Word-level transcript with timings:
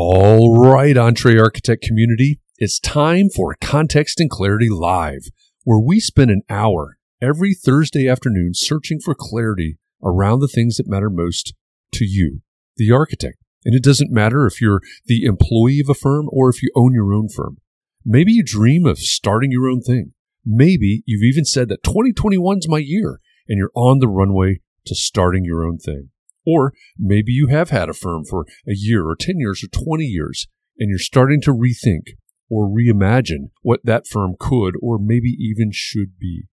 All 0.00 0.56
right, 0.56 0.96
Entre 0.96 1.36
Architect 1.40 1.82
community, 1.82 2.38
it's 2.56 2.78
time 2.78 3.28
for 3.34 3.56
Context 3.60 4.20
and 4.20 4.30
Clarity 4.30 4.68
Live, 4.68 5.22
where 5.64 5.80
we 5.80 5.98
spend 5.98 6.30
an 6.30 6.42
hour 6.48 6.98
every 7.20 7.52
Thursday 7.52 8.08
afternoon 8.08 8.52
searching 8.54 9.00
for 9.00 9.16
clarity 9.18 9.76
around 10.00 10.38
the 10.38 10.46
things 10.46 10.76
that 10.76 10.86
matter 10.86 11.10
most 11.10 11.52
to 11.94 12.04
you, 12.04 12.42
the 12.76 12.92
architect. 12.92 13.38
And 13.64 13.74
it 13.74 13.82
doesn't 13.82 14.12
matter 14.12 14.46
if 14.46 14.60
you're 14.60 14.82
the 15.06 15.24
employee 15.24 15.80
of 15.80 15.88
a 15.88 15.94
firm 15.94 16.28
or 16.30 16.48
if 16.48 16.62
you 16.62 16.70
own 16.76 16.94
your 16.94 17.12
own 17.12 17.28
firm. 17.28 17.56
Maybe 18.04 18.30
you 18.30 18.44
dream 18.44 18.86
of 18.86 19.00
starting 19.00 19.50
your 19.50 19.68
own 19.68 19.80
thing. 19.80 20.12
Maybe 20.46 21.02
you've 21.06 21.24
even 21.24 21.44
said 21.44 21.68
that 21.70 21.82
2021's 21.82 22.68
my 22.68 22.78
year 22.78 23.18
and 23.48 23.58
you're 23.58 23.72
on 23.74 23.98
the 23.98 24.06
runway 24.06 24.60
to 24.86 24.94
starting 24.94 25.44
your 25.44 25.66
own 25.66 25.78
thing. 25.78 26.10
Or 26.48 26.72
maybe 26.96 27.32
you 27.32 27.48
have 27.48 27.68
had 27.68 27.90
a 27.90 27.94
firm 27.94 28.24
for 28.24 28.46
a 28.66 28.72
year 28.74 29.06
or 29.06 29.16
10 29.16 29.38
years 29.38 29.62
or 29.62 29.68
20 29.68 30.04
years 30.04 30.46
and 30.78 30.88
you're 30.88 30.98
starting 30.98 31.40
to 31.42 31.52
rethink 31.52 32.14
or 32.48 32.68
reimagine 32.68 33.50
what 33.62 33.80
that 33.84 34.06
firm 34.06 34.34
could 34.38 34.74
or 34.80 34.98
maybe 34.98 35.36
even 35.38 35.70
should 35.72 36.18
be. 36.18 36.44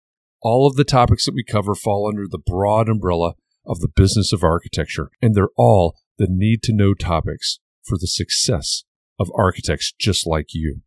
All 0.43 0.67
of 0.67 0.77
the 0.77 0.85
topics 0.85 1.27
that 1.27 1.35
we 1.35 1.45
cover 1.45 1.75
fall 1.75 2.09
under 2.09 2.27
the 2.29 2.43
broad 2.45 2.89
umbrella 2.89 3.35
of 3.67 3.81
the 3.81 3.89
business 3.89 4.33
of 4.33 4.43
architecture, 4.43 5.11
and 5.23 5.35
they're 5.35 5.49
all 5.57 5.97
the 6.19 6.27
need 6.29 6.63
to 6.65 6.75
know 6.75 6.93
topics 6.95 7.61
for 7.83 7.97
the 7.97 8.07
success 8.07 8.85
of 9.19 9.31
architects 9.35 9.93
just 9.99 10.27
like 10.27 10.49
you. 10.53 10.81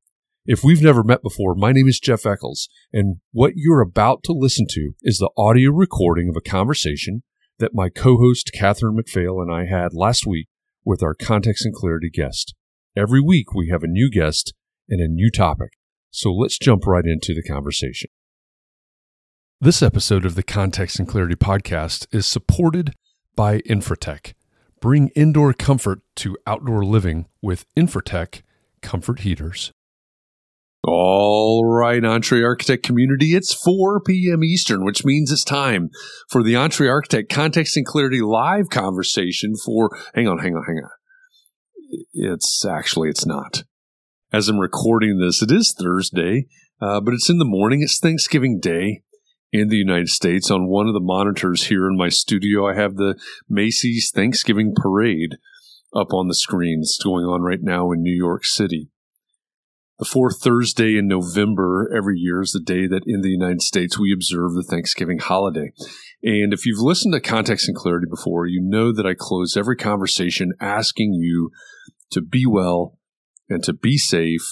If 0.45 0.63
we've 0.63 0.81
never 0.81 1.03
met 1.03 1.23
before, 1.23 1.55
my 1.55 1.71
name 1.71 1.87
is 1.87 1.99
Jeff 1.99 2.25
Eccles, 2.25 2.69
and 2.93 3.17
what 3.31 3.53
you're 3.55 3.81
about 3.81 4.23
to 4.23 4.31
listen 4.31 4.65
to 4.71 4.91
is 5.01 5.17
the 5.17 5.31
audio 5.37 5.71
recording 5.71 6.29
of 6.29 6.35
a 6.37 6.49
conversation 6.49 7.23
that 7.59 7.73
my 7.73 7.89
co 7.89 8.17
host 8.17 8.51
Catherine 8.53 8.97
McPhail 8.97 9.41
and 9.41 9.51
I 9.51 9.65
had 9.65 9.93
last 9.93 10.25
week 10.25 10.47
with 10.85 11.03
our 11.03 11.13
Context 11.13 11.65
and 11.65 11.73
Clarity 11.73 12.09
guest. 12.09 12.53
Every 12.95 13.21
week 13.21 13.53
we 13.53 13.69
have 13.69 13.83
a 13.83 13.87
new 13.87 14.09
guest 14.09 14.53
and 14.89 15.01
a 15.01 15.07
new 15.07 15.29
topic, 15.29 15.71
so 16.11 16.31
let's 16.31 16.57
jump 16.57 16.85
right 16.85 17.05
into 17.05 17.33
the 17.33 17.43
conversation. 17.43 18.09
This 19.59 19.81
episode 19.81 20.25
of 20.25 20.35
the 20.35 20.43
Context 20.43 20.99
and 20.99 21.07
Clarity 21.07 21.35
podcast 21.35 22.05
is 22.11 22.25
supported 22.25 22.93
by 23.35 23.59
Infratech. 23.61 24.33
Bring 24.79 25.09
indoor 25.09 25.53
comfort 25.53 26.01
to 26.17 26.37
outdoor 26.45 26.85
living 26.85 27.25
with 27.41 27.65
Infratech 27.75 28.43
comfort 28.81 29.21
heaters. 29.21 29.71
All 30.89 31.65
right, 31.65 32.01
EntreArchitect 32.01 32.81
community, 32.81 33.35
it's 33.35 33.53
4 33.53 33.99
p.m. 33.99 34.41
Eastern, 34.41 34.85
which 34.85 35.03
means 35.03 35.33
it's 35.33 35.43
time 35.43 35.89
for 36.29 36.41
the 36.41 36.53
EntreArchitect 36.53 37.27
Context 37.27 37.75
and 37.75 37.85
Clarity 37.85 38.21
live 38.21 38.69
conversation 38.69 39.55
for, 39.65 39.89
hang 40.15 40.29
on, 40.29 40.39
hang 40.39 40.55
on, 40.55 40.63
hang 40.65 40.77
on. 40.77 40.89
It's 42.13 42.63
actually, 42.63 43.09
it's 43.09 43.25
not. 43.25 43.63
As 44.31 44.47
I'm 44.47 44.59
recording 44.59 45.19
this, 45.19 45.41
it 45.41 45.51
is 45.51 45.75
Thursday, 45.77 46.47
uh, 46.81 47.01
but 47.01 47.13
it's 47.13 47.29
in 47.29 47.37
the 47.37 47.43
morning. 47.43 47.81
It's 47.81 47.99
Thanksgiving 47.99 48.57
Day 48.61 49.01
in 49.51 49.67
the 49.67 49.75
United 49.75 50.07
States. 50.07 50.49
On 50.49 50.69
one 50.69 50.87
of 50.87 50.93
the 50.93 51.01
monitors 51.01 51.65
here 51.65 51.89
in 51.89 51.97
my 51.97 52.07
studio, 52.07 52.65
I 52.65 52.75
have 52.75 52.95
the 52.95 53.19
Macy's 53.49 54.09
Thanksgiving 54.15 54.73
Parade 54.73 55.35
up 55.93 56.13
on 56.13 56.29
the 56.29 56.35
screen. 56.35 56.79
It's 56.81 56.97
going 57.03 57.25
on 57.25 57.41
right 57.41 57.61
now 57.61 57.91
in 57.91 58.01
New 58.01 58.15
York 58.15 58.45
City. 58.45 58.89
The 59.99 60.05
fourth 60.05 60.41
Thursday 60.41 60.95
in 60.95 61.07
November 61.07 61.91
every 61.95 62.19
year 62.19 62.41
is 62.41 62.51
the 62.51 62.59
day 62.59 62.85
that 62.85 63.03
in 63.07 63.21
the 63.21 63.31
United 63.31 63.63
States 63.63 63.97
we 63.97 64.13
observe 64.13 64.53
the 64.53 64.63
Thanksgiving 64.63 65.17
holiday. 65.17 65.71
And 66.21 66.53
if 66.53 66.67
you've 66.67 66.81
listened 66.81 67.13
to 67.15 67.19
Context 67.19 67.67
and 67.67 67.75
Clarity 67.75 68.05
before, 68.07 68.45
you 68.45 68.61
know 68.61 68.93
that 68.93 69.07
I 69.07 69.15
close 69.17 69.57
every 69.57 69.75
conversation 69.75 70.53
asking 70.61 71.13
you 71.13 71.49
to 72.11 72.21
be 72.21 72.45
well 72.45 72.99
and 73.49 73.63
to 73.63 73.73
be 73.73 73.97
safe 73.97 74.47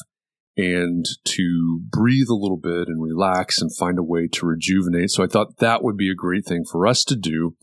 and 0.57 1.06
to 1.25 1.81
breathe 1.91 2.29
a 2.29 2.35
little 2.35 2.57
bit 2.57 2.88
and 2.88 3.03
relax 3.03 3.62
and 3.62 3.75
find 3.75 4.00
a 4.00 4.03
way 4.03 4.27
to 4.27 4.47
rejuvenate. 4.47 5.12
So 5.12 5.23
I 5.23 5.27
thought 5.27 5.57
that 5.57 5.83
would 5.83 5.97
be 5.97 6.09
a 6.09 6.16
great 6.16 6.45
thing 6.45 6.63
for 6.69 6.88
us 6.88 7.03
to 7.06 7.16
do 7.16 7.56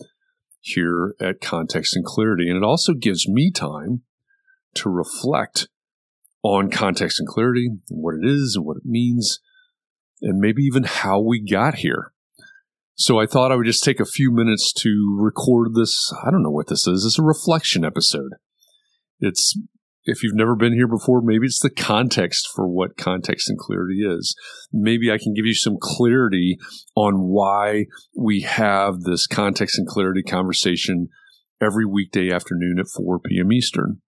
here 0.61 1.17
at 1.21 1.41
Context 1.41 1.97
and 1.97 2.05
Clarity. 2.05 2.49
And 2.49 2.57
it 2.57 2.65
also 2.65 2.93
gives 2.93 3.27
me 3.27 3.51
time 3.51 4.03
to 4.75 4.89
reflect 4.89 5.69
on 6.43 6.71
context 6.71 7.21
and 7.21 7.29
clarity 7.29 7.67
and 7.67 7.81
what 7.89 8.15
it 8.15 8.29
is 8.29 8.55
and 8.57 8.65
what 8.65 8.77
it 8.77 8.85
means, 8.85 9.41
and 10.21 10.39
maybe 10.39 10.63
even 10.63 10.85
how 10.85 11.21
we 11.21 11.41
got 11.41 11.77
here. 11.77 12.13
So 12.95 13.19
I 13.19 13.27
thought 13.27 13.51
I 13.51 13.57
would 13.57 13.67
just 13.67 13.85
take 13.85 14.01
a 14.01 14.05
few 14.05 14.31
minutes 14.31 14.73
to 14.75 15.19
record 15.19 15.75
this. 15.75 16.13
I 16.25 16.31
don't 16.31 16.43
know 16.43 16.51
what 16.51 16.69
this 16.69 16.87
is. 16.87 17.05
It's 17.05 17.19
a 17.19 17.23
reflection 17.23 17.85
episode. 17.85 18.33
It's, 19.19 19.59
if 20.05 20.23
you've 20.23 20.35
never 20.35 20.55
been 20.55 20.75
here 20.75 20.89
before, 20.89 21.23
maybe 21.23 21.47
it's 21.47 21.61
the 21.61 21.71
context 21.71 22.49
for 22.55 22.69
what 22.69 22.97
context 22.97 23.49
and 23.49 23.59
clarity 23.59 24.03
is. 24.05 24.37
Maybe 24.73 25.11
I 25.11 25.19
can 25.19 25.33
give 25.33 25.47
you 25.47 25.55
some 25.55 25.79
clarity 25.81 26.59
on 26.95 27.29
why 27.29 27.87
we 28.17 28.43
have 28.43 29.01
this 29.01 29.27
context 29.27 29.79
and 29.79 29.87
clarity 29.87 30.23
conversation 30.23 31.09
every 31.63 31.87
weekday 31.87 32.31
afternoon 32.31 32.79
at 32.79 32.89
4 32.89 33.21
p.m. 33.21 33.53
Eastern. 33.53 34.03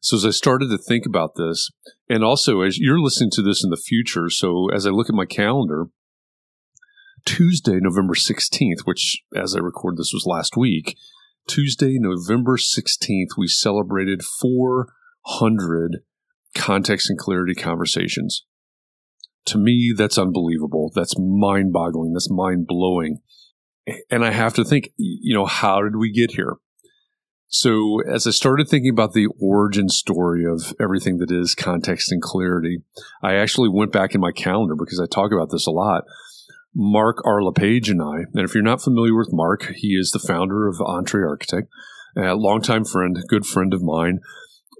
So 0.00 0.16
as 0.16 0.24
I 0.24 0.30
started 0.30 0.68
to 0.70 0.78
think 0.78 1.06
about 1.06 1.34
this, 1.36 1.70
and 2.08 2.22
also 2.22 2.60
as 2.60 2.78
you're 2.78 3.00
listening 3.00 3.30
to 3.32 3.42
this 3.42 3.64
in 3.64 3.70
the 3.70 3.76
future, 3.76 4.30
so 4.30 4.68
as 4.72 4.86
I 4.86 4.90
look 4.90 5.08
at 5.08 5.14
my 5.14 5.26
calendar, 5.26 5.86
Tuesday, 7.24 7.78
November 7.80 8.14
16th, 8.14 8.82
which 8.84 9.22
as 9.34 9.56
I 9.56 9.58
record 9.58 9.96
this 9.96 10.12
was 10.12 10.24
last 10.26 10.56
week, 10.56 10.96
Tuesday, 11.48 11.96
November 11.98 12.56
16th, 12.56 13.36
we 13.36 13.48
celebrated 13.48 14.22
400 14.22 15.98
context 16.54 17.10
and 17.10 17.18
clarity 17.18 17.54
conversations. 17.54 18.44
To 19.46 19.58
me, 19.58 19.94
that's 19.96 20.18
unbelievable. 20.18 20.92
That's 20.94 21.18
mind 21.18 21.72
boggling. 21.72 22.12
That's 22.12 22.30
mind 22.30 22.66
blowing. 22.66 23.18
And 24.10 24.24
I 24.24 24.30
have 24.30 24.54
to 24.54 24.64
think, 24.64 24.90
you 24.96 25.34
know, 25.34 25.46
how 25.46 25.82
did 25.82 25.96
we 25.96 26.12
get 26.12 26.32
here? 26.32 26.56
So, 27.50 28.00
as 28.02 28.26
I 28.26 28.30
started 28.30 28.68
thinking 28.68 28.90
about 28.90 29.14
the 29.14 29.26
origin 29.40 29.88
story 29.88 30.44
of 30.44 30.74
everything 30.78 31.16
that 31.18 31.30
is 31.30 31.54
context 31.54 32.12
and 32.12 32.20
clarity, 32.20 32.82
I 33.22 33.36
actually 33.36 33.70
went 33.70 33.90
back 33.90 34.14
in 34.14 34.20
my 34.20 34.32
calendar 34.32 34.74
because 34.76 35.00
I 35.00 35.06
talk 35.06 35.32
about 35.32 35.50
this 35.50 35.66
a 35.66 35.70
lot. 35.70 36.04
Mark 36.74 37.16
R. 37.24 37.42
LePage 37.42 37.88
and 37.88 38.02
I, 38.02 38.24
and 38.34 38.44
if 38.44 38.54
you're 38.54 38.62
not 38.62 38.82
familiar 38.82 39.16
with 39.16 39.32
Mark, 39.32 39.72
he 39.74 39.94
is 39.94 40.10
the 40.10 40.18
founder 40.18 40.68
of 40.68 40.80
Entre 40.82 41.26
Architect, 41.26 41.68
a 42.18 42.34
longtime 42.34 42.84
friend, 42.84 43.18
good 43.28 43.46
friend 43.46 43.72
of 43.72 43.82
mine. 43.82 44.20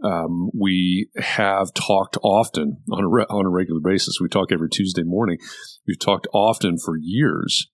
Um, 0.05 0.51
we 0.55 1.09
have 1.17 1.73
talked 1.73 2.19
often 2.23 2.83
on 2.93 3.05
a, 3.05 3.09
re- 3.09 3.27
on 3.31 3.47
a 3.47 3.51
regular 3.51 3.81
basis. 3.81 4.21
We 4.21 4.29
talk 4.29 4.53
every 4.53 4.69
Tuesday 4.69 5.03
morning. 5.03 5.39
We've 5.87 5.99
talked 5.99 6.29
often 6.35 6.77
for 6.79 6.97
years 7.01 7.69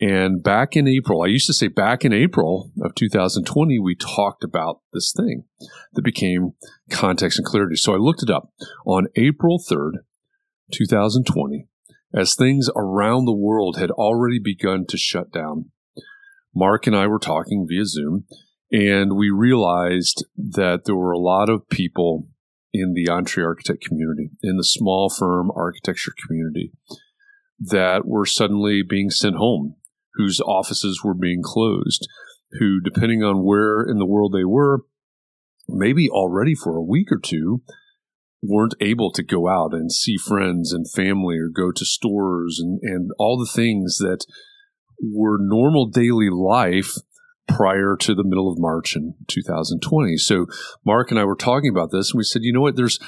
and 0.00 0.42
back 0.42 0.76
in 0.76 0.86
April, 0.86 1.22
I 1.22 1.28
used 1.28 1.46
to 1.46 1.54
say 1.54 1.68
back 1.68 2.04
in 2.04 2.12
April 2.12 2.70
of 2.82 2.94
2020, 2.94 3.78
we 3.78 3.94
talked 3.94 4.44
about 4.44 4.80
this 4.92 5.12
thing 5.16 5.44
that 5.94 6.02
became 6.02 6.52
context 6.90 7.38
and 7.38 7.46
clarity. 7.46 7.76
So 7.76 7.94
I 7.94 7.96
looked 7.96 8.22
it 8.22 8.28
up 8.28 8.52
on 8.84 9.08
April 9.16 9.58
3rd, 9.58 10.02
2020, 10.72 11.68
as 12.12 12.34
things 12.34 12.68
around 12.76 13.24
the 13.24 13.32
world 13.32 13.78
had 13.78 13.90
already 13.90 14.38
begun 14.38 14.84
to 14.90 14.98
shut 14.98 15.32
down. 15.32 15.70
Mark 16.54 16.86
and 16.86 16.94
I 16.94 17.06
were 17.06 17.18
talking 17.18 17.66
via 17.66 17.86
Zoom, 17.86 18.24
and 18.70 19.16
we 19.16 19.30
realized 19.30 20.26
that 20.36 20.84
there 20.84 20.96
were 20.96 21.12
a 21.12 21.18
lot 21.18 21.48
of 21.48 21.70
people 21.70 22.28
in 22.70 22.92
the 22.92 23.08
Entre 23.10 23.42
Architect 23.42 23.82
community, 23.82 24.30
in 24.42 24.58
the 24.58 24.64
small 24.64 25.08
firm 25.08 25.50
architecture 25.56 26.12
community, 26.26 26.72
that 27.58 28.06
were 28.06 28.26
suddenly 28.26 28.82
being 28.82 29.08
sent 29.08 29.36
home 29.36 29.76
whose 30.16 30.40
offices 30.40 31.02
were 31.04 31.14
being 31.14 31.42
closed, 31.42 32.08
who, 32.58 32.80
depending 32.80 33.22
on 33.22 33.44
where 33.44 33.82
in 33.82 33.98
the 33.98 34.06
world 34.06 34.32
they 34.32 34.44
were, 34.44 34.80
maybe 35.68 36.08
already 36.08 36.54
for 36.54 36.76
a 36.76 36.82
week 36.82 37.10
or 37.10 37.18
two, 37.18 37.62
weren't 38.42 38.74
able 38.80 39.10
to 39.12 39.22
go 39.22 39.48
out 39.48 39.72
and 39.72 39.90
see 39.90 40.16
friends 40.16 40.72
and 40.72 40.90
family 40.90 41.36
or 41.38 41.48
go 41.48 41.72
to 41.72 41.84
stores 41.84 42.60
and, 42.62 42.78
and 42.82 43.10
all 43.18 43.38
the 43.38 43.50
things 43.50 43.98
that 43.98 44.24
were 45.02 45.38
normal 45.40 45.86
daily 45.86 46.28
life 46.30 46.94
prior 47.48 47.96
to 47.98 48.14
the 48.14 48.24
middle 48.24 48.50
of 48.50 48.58
March 48.58 48.96
in 48.96 49.14
2020. 49.28 50.16
So 50.16 50.46
Mark 50.84 51.10
and 51.10 51.20
I 51.20 51.24
were 51.24 51.36
talking 51.36 51.70
about 51.70 51.90
this 51.90 52.12
and 52.12 52.18
we 52.18 52.24
said, 52.24 52.42
you 52.42 52.52
know 52.52 52.60
what, 52.60 52.76
there's 52.76 52.98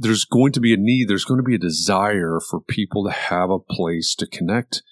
there's 0.00 0.24
going 0.24 0.52
to 0.52 0.60
be 0.60 0.72
a 0.72 0.76
need, 0.76 1.08
there's 1.08 1.24
going 1.24 1.38
to 1.38 1.44
be 1.44 1.56
a 1.56 1.58
desire 1.58 2.38
for 2.50 2.60
people 2.60 3.04
to 3.04 3.10
have 3.10 3.50
a 3.50 3.58
place 3.58 4.14
to 4.16 4.26
connect 4.26 4.82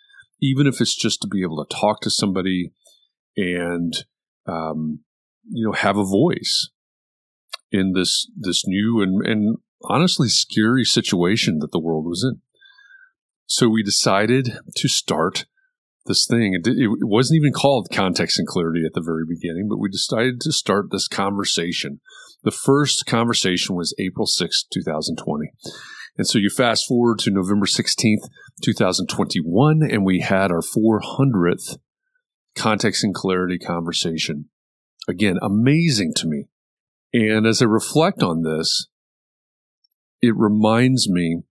even 0.40 0.66
if 0.66 0.80
it's 0.80 0.96
just 0.96 1.22
to 1.22 1.28
be 1.28 1.42
able 1.42 1.64
to 1.64 1.76
talk 1.76 2.00
to 2.00 2.10
somebody 2.10 2.72
and 3.36 4.04
um, 4.46 5.00
you 5.48 5.66
know 5.66 5.72
have 5.72 5.96
a 5.96 6.04
voice 6.04 6.70
in 7.70 7.92
this 7.92 8.30
this 8.36 8.66
new 8.66 9.02
and 9.02 9.26
and 9.26 9.56
honestly 9.84 10.28
scary 10.28 10.84
situation 10.84 11.58
that 11.60 11.72
the 11.72 11.80
world 11.80 12.06
was 12.06 12.24
in. 12.24 12.40
So 13.46 13.68
we 13.68 13.82
decided 13.82 14.58
to 14.74 14.88
start 14.88 15.46
this 16.06 16.26
thing. 16.26 16.54
It, 16.54 16.66
it, 16.66 16.88
wasn't 17.02 17.38
even 17.38 17.52
called 17.52 17.88
context 17.92 18.38
and 18.38 18.46
clarity 18.46 18.82
at 18.84 18.94
the 18.94 19.02
very 19.02 19.24
beginning, 19.28 19.68
but 19.68 19.78
we 19.78 19.88
decided 19.88 20.40
to 20.40 20.52
start 20.52 20.86
this 20.90 21.08
conversation. 21.08 22.00
The 22.42 22.50
first 22.50 23.06
conversation 23.06 23.76
was 23.76 23.94
April 23.98 24.26
6, 24.26 24.64
2020. 24.72 25.52
And 26.18 26.26
so 26.26 26.38
you 26.38 26.50
fast 26.50 26.86
forward 26.86 27.18
to 27.20 27.30
November 27.30 27.66
16th, 27.66 28.28
2021, 28.62 29.82
and 29.82 30.04
we 30.04 30.20
had 30.20 30.50
our 30.50 30.62
400th 30.62 31.76
context 32.54 33.04
and 33.04 33.14
clarity 33.14 33.58
conversation. 33.58 34.46
Again, 35.08 35.36
amazing 35.42 36.14
to 36.16 36.26
me. 36.26 36.46
And 37.12 37.46
as 37.46 37.62
I 37.62 37.66
reflect 37.66 38.22
on 38.22 38.42
this, 38.42 38.88
it 40.22 40.34
reminds 40.36 41.08
me 41.08 41.42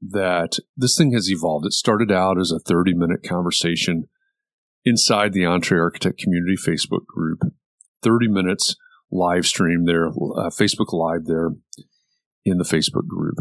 that 0.00 0.58
this 0.76 0.96
thing 0.96 1.12
has 1.12 1.30
evolved. 1.30 1.66
It 1.66 1.72
started 1.72 2.12
out 2.12 2.38
as 2.38 2.52
a 2.52 2.58
30 2.58 2.94
minute 2.94 3.22
conversation 3.22 4.08
inside 4.84 5.32
the 5.32 5.42
EntreArchitect 5.42 6.18
Community 6.18 6.56
Facebook 6.56 7.06
group, 7.06 7.40
30 8.02 8.28
minutes 8.28 8.76
live 9.10 9.46
stream 9.46 9.84
there, 9.86 10.08
uh, 10.08 10.50
Facebook 10.50 10.92
Live 10.92 11.24
there 11.26 11.50
in 12.44 12.58
the 12.58 12.64
Facebook 12.64 13.06
group. 13.06 13.36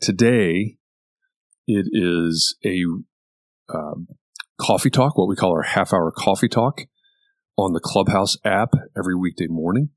Today, 0.00 0.76
it 1.66 1.86
is 1.90 2.56
a 2.64 2.82
um, 3.74 4.08
coffee 4.60 4.90
talk, 4.90 5.16
what 5.16 5.28
we 5.28 5.36
call 5.36 5.52
our 5.52 5.62
half 5.62 5.92
hour 5.92 6.12
coffee 6.14 6.48
talk 6.48 6.82
on 7.56 7.72
the 7.72 7.80
Clubhouse 7.80 8.36
app 8.44 8.70
every 8.96 9.14
weekday 9.14 9.46
morning. 9.48 9.90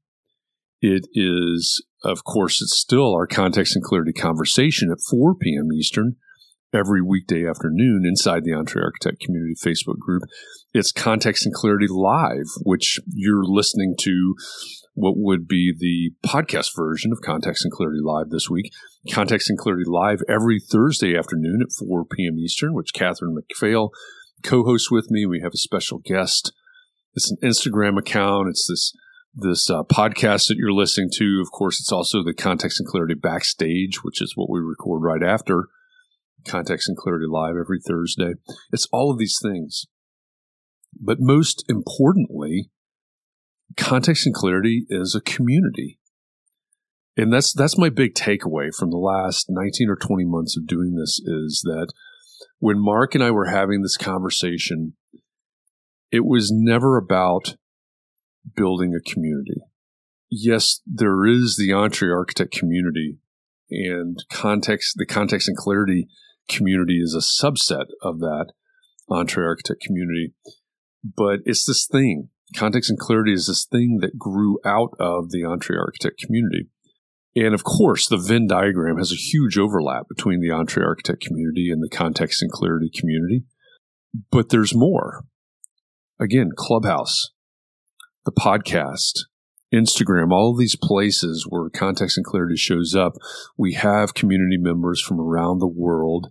It 0.81 1.07
is, 1.13 1.83
of 2.05 2.23
course, 2.23 2.61
it's 2.61 2.79
still 2.79 3.13
our 3.13 3.27
context 3.27 3.75
and 3.75 3.83
clarity 3.83 4.13
conversation 4.13 4.89
at 4.89 4.99
4 5.09 5.35
p.m. 5.35 5.67
Eastern 5.73 6.15
every 6.73 7.01
weekday 7.01 7.45
afternoon 7.45 8.03
inside 8.05 8.45
the 8.45 8.51
EntreArchitect 8.51 9.19
Community 9.19 9.55
Facebook 9.55 9.99
group. 9.99 10.23
It's 10.73 10.93
Context 10.93 11.45
and 11.45 11.53
Clarity 11.53 11.87
Live, 11.89 12.45
which 12.63 12.99
you're 13.13 13.43
listening 13.43 13.95
to 13.99 14.35
what 14.99 15.15
would 15.15 15.47
be 15.47 15.73
the 15.75 16.11
podcast 16.27 16.75
version 16.75 17.13
of 17.13 17.21
Context 17.21 17.63
and 17.63 17.71
Clarity 17.71 18.01
Live 18.03 18.31
this 18.31 18.49
week. 18.49 18.69
Context 19.09 19.49
and 19.49 19.57
Clarity 19.57 19.85
Live 19.87 20.21
every 20.27 20.59
Thursday 20.59 21.17
afternoon 21.17 21.61
at 21.61 21.71
4 21.87 22.03
p.m. 22.03 22.37
Eastern, 22.37 22.73
which 22.73 22.93
Catherine 22.93 23.33
McPhail 23.33 23.91
co 24.43 24.63
hosts 24.63 24.91
with 24.91 25.09
me. 25.09 25.25
We 25.25 25.39
have 25.39 25.53
a 25.53 25.57
special 25.57 25.99
guest. 25.99 26.51
It's 27.13 27.31
an 27.31 27.37
Instagram 27.41 27.97
account. 27.97 28.49
It's 28.49 28.67
this 28.67 28.93
this 29.33 29.69
uh, 29.69 29.83
podcast 29.83 30.49
that 30.49 30.57
you're 30.57 30.73
listening 30.73 31.11
to. 31.13 31.41
Of 31.41 31.49
course, 31.51 31.79
it's 31.79 31.93
also 31.93 32.21
the 32.21 32.33
Context 32.33 32.81
and 32.81 32.87
Clarity 32.87 33.13
Backstage, 33.13 34.03
which 34.03 34.21
is 34.21 34.33
what 34.35 34.49
we 34.49 34.59
record 34.59 35.01
right 35.01 35.23
after 35.23 35.67
Context 36.45 36.89
and 36.89 36.97
Clarity 36.97 37.27
Live 37.29 37.55
every 37.55 37.79
Thursday. 37.79 38.33
It's 38.73 38.87
all 38.91 39.11
of 39.11 39.17
these 39.17 39.39
things. 39.41 39.85
But 40.99 41.19
most 41.21 41.63
importantly, 41.69 42.69
context 43.77 44.25
and 44.25 44.35
clarity 44.35 44.85
is 44.89 45.15
a 45.15 45.21
community. 45.21 45.99
And 47.17 47.33
that's 47.33 47.53
that's 47.53 47.77
my 47.77 47.89
big 47.89 48.13
takeaway 48.13 48.73
from 48.73 48.91
the 48.91 48.97
last 48.97 49.47
19 49.49 49.89
or 49.89 49.95
20 49.95 50.25
months 50.25 50.55
of 50.55 50.67
doing 50.67 50.95
this 50.95 51.19
is 51.23 51.61
that 51.65 51.91
when 52.59 52.79
Mark 52.79 53.15
and 53.15 53.23
I 53.23 53.31
were 53.31 53.49
having 53.49 53.81
this 53.81 53.97
conversation, 53.97 54.93
it 56.11 56.25
was 56.25 56.49
never 56.51 56.97
about 56.97 57.55
building 58.55 58.93
a 58.95 59.11
community. 59.11 59.61
Yes, 60.31 60.81
there 60.85 61.25
is 61.25 61.57
the 61.57 61.73
Entre 61.73 62.11
Architect 62.11 62.51
community 62.51 63.17
and 63.71 64.23
context, 64.31 64.95
the 64.97 65.05
context 65.05 65.47
and 65.47 65.57
clarity 65.57 66.07
community 66.47 66.99
is 66.99 67.13
a 67.13 67.45
subset 67.45 67.85
of 68.01 68.19
that 68.19 68.51
Entre 69.09 69.43
Architect 69.43 69.81
community. 69.81 70.33
But 71.03 71.39
it's 71.45 71.65
this 71.65 71.87
thing 71.89 72.29
Context 72.55 72.89
and 72.89 72.99
clarity 72.99 73.33
is 73.33 73.47
this 73.47 73.65
thing 73.65 73.99
that 74.01 74.17
grew 74.17 74.59
out 74.65 74.93
of 74.99 75.31
the 75.31 75.43
Entre 75.43 75.77
Architect 75.77 76.19
community. 76.19 76.69
And 77.35 77.53
of 77.53 77.63
course, 77.63 78.07
the 78.07 78.17
Venn 78.17 78.47
diagram 78.47 78.97
has 78.97 79.11
a 79.11 79.15
huge 79.15 79.57
overlap 79.57 80.07
between 80.09 80.41
the 80.41 80.49
Entre 80.49 80.83
Architect 80.83 81.21
community 81.21 81.69
and 81.71 81.83
the 81.83 81.89
Context 81.89 82.41
and 82.41 82.51
Clarity 82.51 82.89
community. 82.93 83.43
But 84.31 84.49
there's 84.49 84.75
more. 84.75 85.25
Again, 86.19 86.49
Clubhouse, 86.55 87.29
the 88.25 88.31
podcast, 88.31 89.19
Instagram, 89.73 90.31
all 90.31 90.55
these 90.55 90.75
places 90.75 91.45
where 91.47 91.69
Context 91.69 92.17
and 92.17 92.25
Clarity 92.25 92.57
shows 92.57 92.95
up, 92.95 93.13
we 93.57 93.73
have 93.73 94.15
community 94.15 94.57
members 94.57 94.99
from 94.99 95.19
around 95.19 95.59
the 95.59 95.67
world 95.67 96.27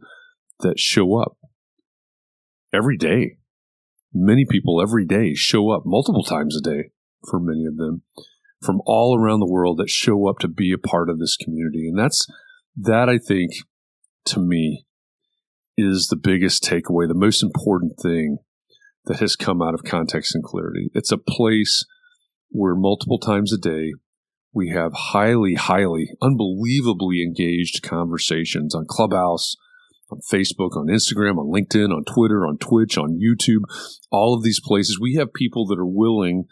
that 0.60 0.80
show 0.80 1.16
up 1.22 1.38
every 2.72 2.96
day 2.96 3.38
many 4.12 4.44
people 4.48 4.80
every 4.80 5.04
day 5.04 5.34
show 5.34 5.70
up 5.70 5.82
multiple 5.84 6.22
times 6.22 6.56
a 6.56 6.60
day 6.60 6.90
for 7.28 7.40
many 7.40 7.64
of 7.66 7.76
them 7.76 8.02
from 8.62 8.80
all 8.86 9.18
around 9.18 9.40
the 9.40 9.50
world 9.50 9.78
that 9.78 9.90
show 9.90 10.28
up 10.28 10.38
to 10.38 10.48
be 10.48 10.72
a 10.72 10.78
part 10.78 11.08
of 11.08 11.18
this 11.18 11.36
community. 11.36 11.88
And 11.88 11.98
that's, 11.98 12.26
that 12.76 13.08
I 13.08 13.18
think 13.18 13.52
to 14.26 14.40
me 14.40 14.84
is 15.76 16.08
the 16.08 16.16
biggest 16.16 16.64
takeaway, 16.64 17.06
the 17.06 17.14
most 17.14 17.42
important 17.42 17.94
thing 18.02 18.38
that 19.04 19.20
has 19.20 19.36
come 19.36 19.62
out 19.62 19.74
of 19.74 19.84
context 19.84 20.34
and 20.34 20.42
clarity. 20.44 20.90
It's 20.92 21.12
a 21.12 21.18
place 21.18 21.84
where 22.50 22.74
multiple 22.74 23.18
times 23.18 23.52
a 23.52 23.58
day 23.58 23.92
we 24.52 24.70
have 24.70 24.92
highly, 24.92 25.54
highly, 25.54 26.10
unbelievably 26.20 27.22
engaged 27.22 27.82
conversations 27.82 28.74
on 28.74 28.86
Clubhouse, 28.88 29.56
on 30.10 30.20
Facebook, 30.32 30.76
on 30.76 30.86
Instagram, 30.86 31.38
on 31.38 31.52
LinkedIn, 31.52 31.94
on 31.94 32.04
Twitter, 32.04 32.46
on 32.46 32.58
Twitch, 32.58 32.96
on 32.96 33.18
YouTube, 33.18 33.62
all 34.10 34.34
of 34.34 34.42
these 34.42 34.60
places. 34.60 34.98
We 35.00 35.14
have 35.14 35.32
people 35.32 35.66
that 35.66 35.78
are 35.78 35.86
willing 35.86 36.44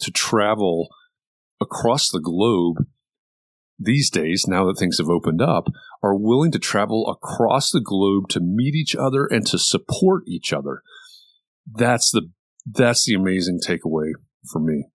to 0.00 0.10
travel 0.10 0.88
across 1.60 2.10
the 2.10 2.20
globe 2.20 2.86
these 3.78 4.10
days, 4.10 4.44
now 4.46 4.64
that 4.66 4.78
things 4.78 4.98
have 4.98 5.08
opened 5.08 5.42
up, 5.42 5.66
are 6.02 6.16
willing 6.16 6.52
to 6.52 6.58
travel 6.58 7.08
across 7.10 7.70
the 7.70 7.80
globe 7.80 8.28
to 8.28 8.40
meet 8.40 8.74
each 8.74 8.94
other 8.94 9.26
and 9.26 9.46
to 9.46 9.58
support 9.58 10.22
each 10.26 10.52
other. 10.52 10.82
That's 11.70 12.10
the 12.10 12.30
that's 12.64 13.04
the 13.06 13.14
amazing 13.14 13.60
takeaway 13.66 14.12
for 14.52 14.60
me. 14.60 14.86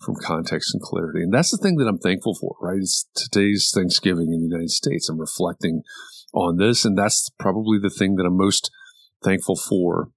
from 0.00 0.16
context 0.16 0.74
and 0.74 0.82
clarity. 0.82 1.22
And 1.22 1.32
that's 1.32 1.50
the 1.50 1.58
thing 1.58 1.76
that 1.76 1.86
I'm 1.86 1.98
thankful 1.98 2.34
for, 2.34 2.56
right? 2.60 2.78
It's 2.80 3.08
today's 3.14 3.70
Thanksgiving 3.74 4.32
in 4.32 4.40
the 4.40 4.48
United 4.48 4.70
States. 4.70 5.08
I'm 5.08 5.20
reflecting 5.20 5.82
on 6.32 6.56
this. 6.56 6.84
And 6.84 6.96
that's 6.96 7.30
probably 7.38 7.78
the 7.78 7.90
thing 7.90 8.16
that 8.16 8.26
I'm 8.26 8.36
most 8.36 8.70
thankful 9.22 9.56
for 9.56 10.10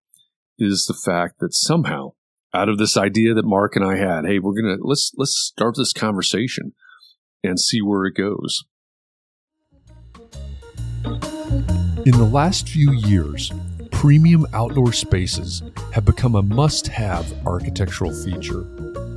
is 0.57 0.85
the 0.85 0.93
fact 0.93 1.39
that 1.39 1.53
somehow 1.53 2.11
out 2.53 2.69
of 2.69 2.77
this 2.77 2.95
idea 2.95 3.33
that 3.33 3.45
Mark 3.45 3.75
and 3.75 3.83
I 3.83 3.97
had, 3.97 4.25
hey, 4.25 4.39
we're 4.39 4.53
going 4.53 4.77
to 4.77 4.83
let's, 4.83 5.11
let's 5.17 5.35
start 5.35 5.75
this 5.75 5.93
conversation 5.93 6.73
and 7.43 7.59
see 7.59 7.81
where 7.81 8.05
it 8.05 8.15
goes. 8.15 8.63
In 12.05 12.11
the 12.11 12.29
last 12.29 12.67
few 12.67 12.91
years, 12.91 13.51
premium 13.91 14.45
outdoor 14.53 14.91
spaces 14.91 15.63
have 15.93 16.05
become 16.05 16.35
a 16.35 16.41
must 16.41 16.87
have 16.87 17.33
architectural 17.47 18.13
feature, 18.13 18.61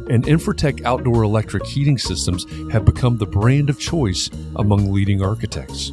and 0.08 0.24
Infratech 0.24 0.84
outdoor 0.84 1.24
electric 1.24 1.66
heating 1.66 1.98
systems 1.98 2.46
have 2.70 2.84
become 2.84 3.18
the 3.18 3.26
brand 3.26 3.68
of 3.68 3.80
choice 3.80 4.30
among 4.54 4.92
leading 4.92 5.22
architects. 5.22 5.92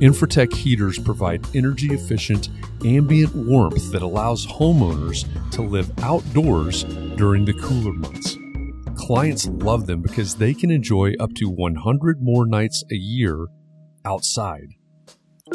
Infratech 0.00 0.52
heaters 0.54 0.96
provide 0.96 1.44
energy 1.56 1.92
efficient 1.92 2.50
ambient 2.84 3.34
warmth 3.34 3.90
that 3.90 4.02
allows 4.02 4.46
homeowners 4.46 5.26
to 5.50 5.60
live 5.60 5.90
outdoors 6.04 6.84
during 7.16 7.44
the 7.44 7.52
cooler 7.54 7.92
months. 7.92 8.36
Clients 8.94 9.48
love 9.48 9.86
them 9.86 10.00
because 10.00 10.36
they 10.36 10.54
can 10.54 10.70
enjoy 10.70 11.14
up 11.18 11.34
to 11.34 11.48
100 11.48 12.22
more 12.22 12.46
nights 12.46 12.84
a 12.92 12.94
year 12.94 13.48
outside. 14.04 14.68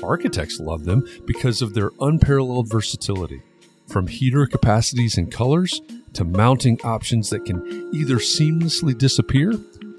Architects 0.03 0.59
love 0.59 0.83
them 0.83 1.07
because 1.25 1.61
of 1.61 1.73
their 1.73 1.91
unparalleled 2.01 2.69
versatility, 2.69 3.41
from 3.87 4.07
heater 4.07 4.45
capacities 4.45 5.17
and 5.17 5.31
colors 5.31 5.81
to 6.11 6.25
mounting 6.25 6.77
options 6.83 7.29
that 7.29 7.45
can 7.45 7.89
either 7.93 8.17
seamlessly 8.17 8.97
disappear 8.97 9.53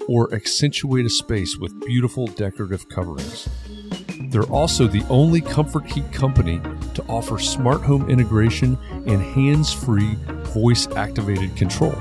or 0.07 0.31
accentuate 0.35 1.07
a 1.07 1.09
space 1.09 1.57
with 1.57 1.83
beautiful 1.83 2.27
decorative 2.27 2.87
coverings. 2.89 3.49
They're 4.35 4.43
also 4.51 4.85
the 4.85 5.05
only 5.09 5.39
comfort 5.39 5.89
heat 5.89 6.11
company 6.11 6.59
to 6.93 7.05
offer 7.07 7.39
smart 7.39 7.81
home 7.83 8.09
integration 8.09 8.77
and 9.07 9.21
hands 9.21 9.71
free 9.71 10.17
voice 10.53 10.87
activated 10.87 11.55
control. 11.55 11.95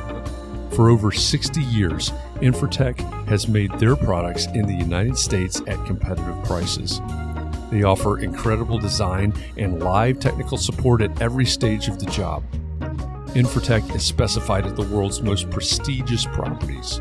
For 0.73 0.91
over 0.91 1.13
60 1.13 1.63
years, 1.63 2.11
Infratech 2.41 2.99
has 3.29 3.47
made 3.47 3.71
their 3.79 3.95
products 3.95 4.47
in 4.47 4.67
the 4.67 4.75
United 4.75 5.17
States 5.17 5.63
at 5.69 5.87
competitive 5.87 6.43
prices. 6.43 7.01
They 7.71 7.85
offer 7.85 8.19
incredible 8.19 8.81
design 8.81 9.33
and 9.57 9.81
live 9.81 10.19
technical 10.19 10.59
support 10.59 11.03
at 11.03 11.23
every 11.23 11.47
stage 11.47 11.87
of 11.87 12.01
the 12.01 12.07
job. 12.07 12.43
Infratech 13.37 13.95
is 13.95 14.03
specified 14.03 14.67
at 14.67 14.75
the 14.75 14.89
world's 14.89 15.23
most 15.23 15.51
prestigious 15.51 16.25
properties. 16.25 17.01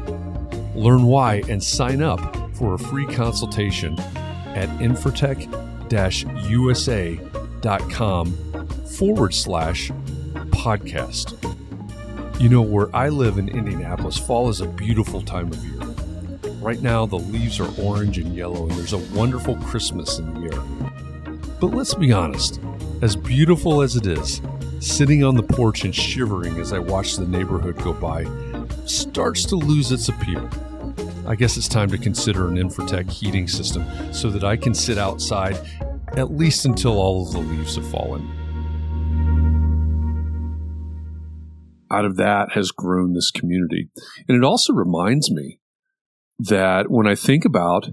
Learn 0.75 1.06
why 1.06 1.42
and 1.50 1.63
sign 1.63 2.04
up 2.04 2.20
for 2.56 2.75
a 2.75 2.78
free 2.78 3.08
consultation 3.08 3.98
at 4.56 4.70
infratech 4.80 5.50
usa.com 6.50 8.34
forward 8.98 9.34
slash 9.34 9.92
podcast. 10.50 11.40
You 12.40 12.50
know, 12.50 12.62
where 12.62 12.94
I 12.96 13.10
live 13.10 13.38
in 13.38 13.48
Indianapolis, 13.48 14.18
fall 14.18 14.50
is 14.50 14.62
a 14.62 14.68
beautiful 14.68 15.22
time 15.22 15.52
of 15.52 15.64
year. 15.64 15.80
Right 16.62 16.82
now, 16.82 17.06
the 17.06 17.20
leaves 17.20 17.60
are 17.60 17.70
orange 17.82 18.18
and 18.18 18.36
yellow, 18.36 18.64
and 18.68 18.72
there's 18.72 18.94
a 18.94 19.16
wonderful 19.16 19.56
Christmas 19.58 20.18
in 20.20 20.34
the 20.34 20.56
air. 20.56 20.62
But 21.60 21.68
let's 21.68 21.94
be 21.94 22.12
honest, 22.12 22.60
as 23.02 23.16
beautiful 23.16 23.82
as 23.82 23.96
it 23.96 24.08
is, 24.08 24.42
sitting 24.80 25.24
on 25.24 25.36
the 25.36 25.44
porch 25.44 25.84
and 25.86 25.94
shivering 25.96 26.60
as 26.60 26.74
I 26.74 26.80
watch 26.80 27.16
the 27.16 27.28
neighborhood 27.28 27.78
go 27.84 27.94
by 27.94 28.26
starts 28.86 29.46
to 29.46 29.56
lose 29.56 29.92
its 29.92 30.10
appeal. 30.10 30.50
I 31.25 31.36
guess 31.36 31.56
it's 31.56 31.70
time 31.70 31.89
to 31.92 31.98
consider 31.98 32.50
an 32.50 32.56
Infratech 32.56 33.10
heating 33.10 33.48
system 33.48 33.86
so 34.13 34.30
that 34.30 34.44
I 34.44 34.58
can 34.58 34.74
sit 34.74 34.98
outside 34.98 35.58
at 36.18 36.32
least 36.32 36.65
until 36.65 37.00
all 37.00 37.25
of 37.25 37.32
the 37.32 37.39
leaves 37.39 37.75
have 37.75 37.88
fallen. 37.88 38.27
Out 41.89 42.03
of 42.03 42.18
that 42.18 42.51
has 42.53 42.72
grown 42.72 43.13
this 43.13 43.32
community. 43.32 43.89
And 44.27 44.36
it 44.36 44.46
also 44.46 44.74
reminds 44.74 45.32
me 45.32 45.60
that 46.39 46.92
when 46.92 47.08
I 47.08 47.15
think 47.15 47.46
about 47.46 47.89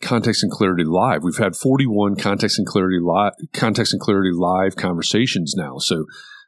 Context 0.00 0.44
and 0.44 0.52
Clarity 0.52 0.84
Live, 0.84 1.24
we've 1.24 1.38
had 1.38 1.56
41 1.56 2.14
Context 2.14 2.58
and 2.58 2.66
Clarity 2.66 3.00
Live, 3.02 3.32
Context 3.52 3.92
and 3.92 4.00
Clarity 4.00 4.30
Live 4.32 4.76
conversations 4.76 5.54
now. 5.56 5.78
So, 5.78 6.04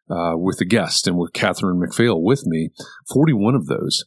uh, 0.08 0.36
with 0.36 0.58
the 0.58 0.64
guest 0.64 1.08
and 1.08 1.18
with 1.18 1.32
Catherine 1.32 1.80
McPhail 1.80 2.22
with 2.22 2.46
me, 2.46 2.70
41 3.12 3.54
of 3.54 3.66
those. 3.66 4.04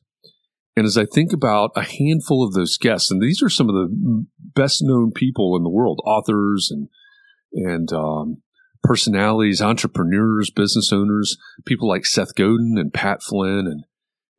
And 0.76 0.86
as 0.86 0.98
I 0.98 1.06
think 1.06 1.34
about 1.34 1.72
a 1.76 1.84
handful 1.84 2.46
of 2.46 2.54
those 2.54 2.78
guests, 2.78 3.12
and 3.12 3.22
these 3.22 3.44
are 3.44 3.50
some 3.50 3.70
of 3.70 3.76
the 3.76 4.26
best 4.56 4.82
known 4.82 5.12
people 5.12 5.56
in 5.58 5.64
the 5.64 5.70
world, 5.70 6.00
authors 6.06 6.70
and, 6.72 6.88
and, 7.54 7.92
um, 7.92 8.42
personalities, 8.84 9.62
entrepreneurs, 9.62 10.50
business 10.50 10.92
owners, 10.92 11.38
people 11.66 11.88
like 11.88 12.06
Seth 12.06 12.34
Godin 12.36 12.78
and 12.78 12.94
Pat 12.94 13.22
Flynn 13.22 13.68
and 13.68 13.84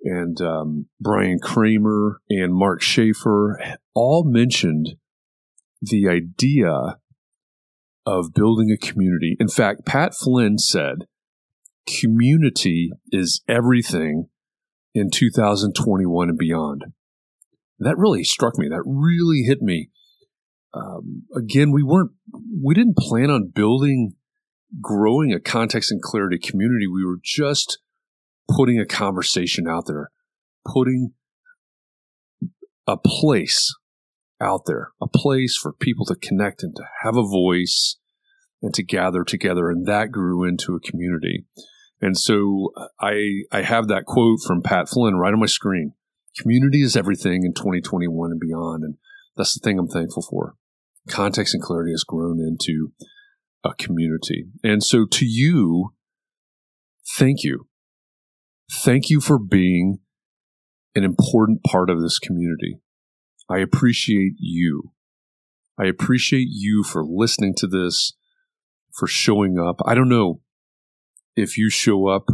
and 0.05 0.41
um, 0.41 0.87
Bryan 1.01 1.39
Kramer 1.41 2.21
and 2.29 2.53
Mark 2.53 2.83
Schaefer 2.83 3.61
all 3.95 4.25
mentioned 4.25 4.97
the 5.81 6.09
idea 6.09 6.99
of 8.05 8.35
building 8.35 8.73
a 8.73 8.77
community. 8.77 9.37
In 9.39 9.49
fact, 9.49 9.87
Pat 9.87 10.13
Flynn 10.15 10.59
said, 10.59 11.07
community 11.87 12.91
is 13.13 13.43
everything 13.49 14.29
in 14.95 15.11
2021 15.11 16.29
and 16.29 16.39
beyond. 16.39 16.85
That 17.79 17.99
really 17.99 18.25
struck 18.25 18.59
me. 18.59 18.69
That 18.69 18.83
really 18.85 19.43
hit 19.43 19.61
me. 19.61 19.91
Um, 20.75 21.25
again, 21.37 21.73
we 21.73 21.83
weren't, 21.83 22.13
we 22.63 22.75
didn't 22.75 22.97
plan 22.97 23.31
on 23.31 23.53
building, 23.55 24.15
growing 24.81 25.33
a 25.33 25.41
context 25.41 25.91
and 25.91 26.01
clarity 26.01 26.39
community. 26.39 26.87
We 26.87 27.05
were 27.05 27.19
just 27.23 27.79
putting 28.57 28.79
a 28.79 28.87
conversation 28.87 29.67
out 29.69 29.87
there, 29.87 30.11
putting 30.67 31.13
a 32.87 32.97
place 32.97 33.75
out 34.41 34.63
there, 34.67 34.91
a 35.01 35.07
place 35.09 35.57
for 35.57 35.73
people 35.73 36.05
to 36.07 36.17
connect 36.17 36.63
and 36.63 36.75
to 36.77 36.83
have 37.03 37.17
a 37.17 37.23
voice 37.23 37.97
and 38.61 38.73
to 38.75 38.83
gather 38.83 39.25
together. 39.25 39.69
And 39.69 39.87
that 39.87 40.11
grew 40.11 40.45
into 40.45 40.75
a 40.75 40.81
community. 40.81 41.47
And 42.03 42.19
so 42.19 42.73
uh, 42.77 42.89
I, 43.01 43.45
I 43.51 43.63
have 43.63 43.89
that 43.89 44.05
quote 44.05 44.41
from 44.47 44.61
Pat 44.61 44.89
Flynn 44.89 45.17
right 45.17 45.33
on 45.33 45.41
my 45.41 45.47
screen. 45.47 45.95
Community 46.39 46.83
is 46.83 46.97
everything 46.97 47.45
in 47.45 47.55
2021 47.55 48.33
and 48.33 48.41
beyond. 48.41 48.85
And 48.85 48.97
that's 49.37 49.55
the 49.55 49.61
thing 49.63 49.79
I'm 49.79 49.89
thankful 49.89 50.23
for. 50.29 50.57
Context 51.09 51.55
and 51.55 51.63
clarity 51.63 51.93
has 51.93 52.05
grown 52.05 52.41
into 52.41 52.93
a 53.65 53.73
community. 53.75 54.47
And 54.63 54.83
so 54.83 55.07
to 55.07 55.25
you, 55.25 55.95
thank 57.17 57.45
you 57.45 57.69
Thank 58.73 59.11
you 59.11 59.21
for 59.21 59.39
being 59.39 59.99
an 60.95 61.05
important 61.05 61.63
part 61.63 61.91
of 61.91 62.01
this 62.01 62.19
community. 62.19 62.81
I 63.49 63.59
appreciate 63.59 64.33
you. 64.39 64.93
I 65.79 65.87
appreciate 65.87 66.49
you 66.49 66.83
for 66.83 67.05
listening 67.05 67.55
to 67.59 67.67
this, 67.67 68.15
for 68.91 69.07
showing 69.07 69.59
up. 69.59 69.81
I 69.85 69.95
don't 69.95 70.09
know 70.09 70.41
if 71.37 71.57
you 71.57 71.71
show 71.71 72.09
up 72.09 72.29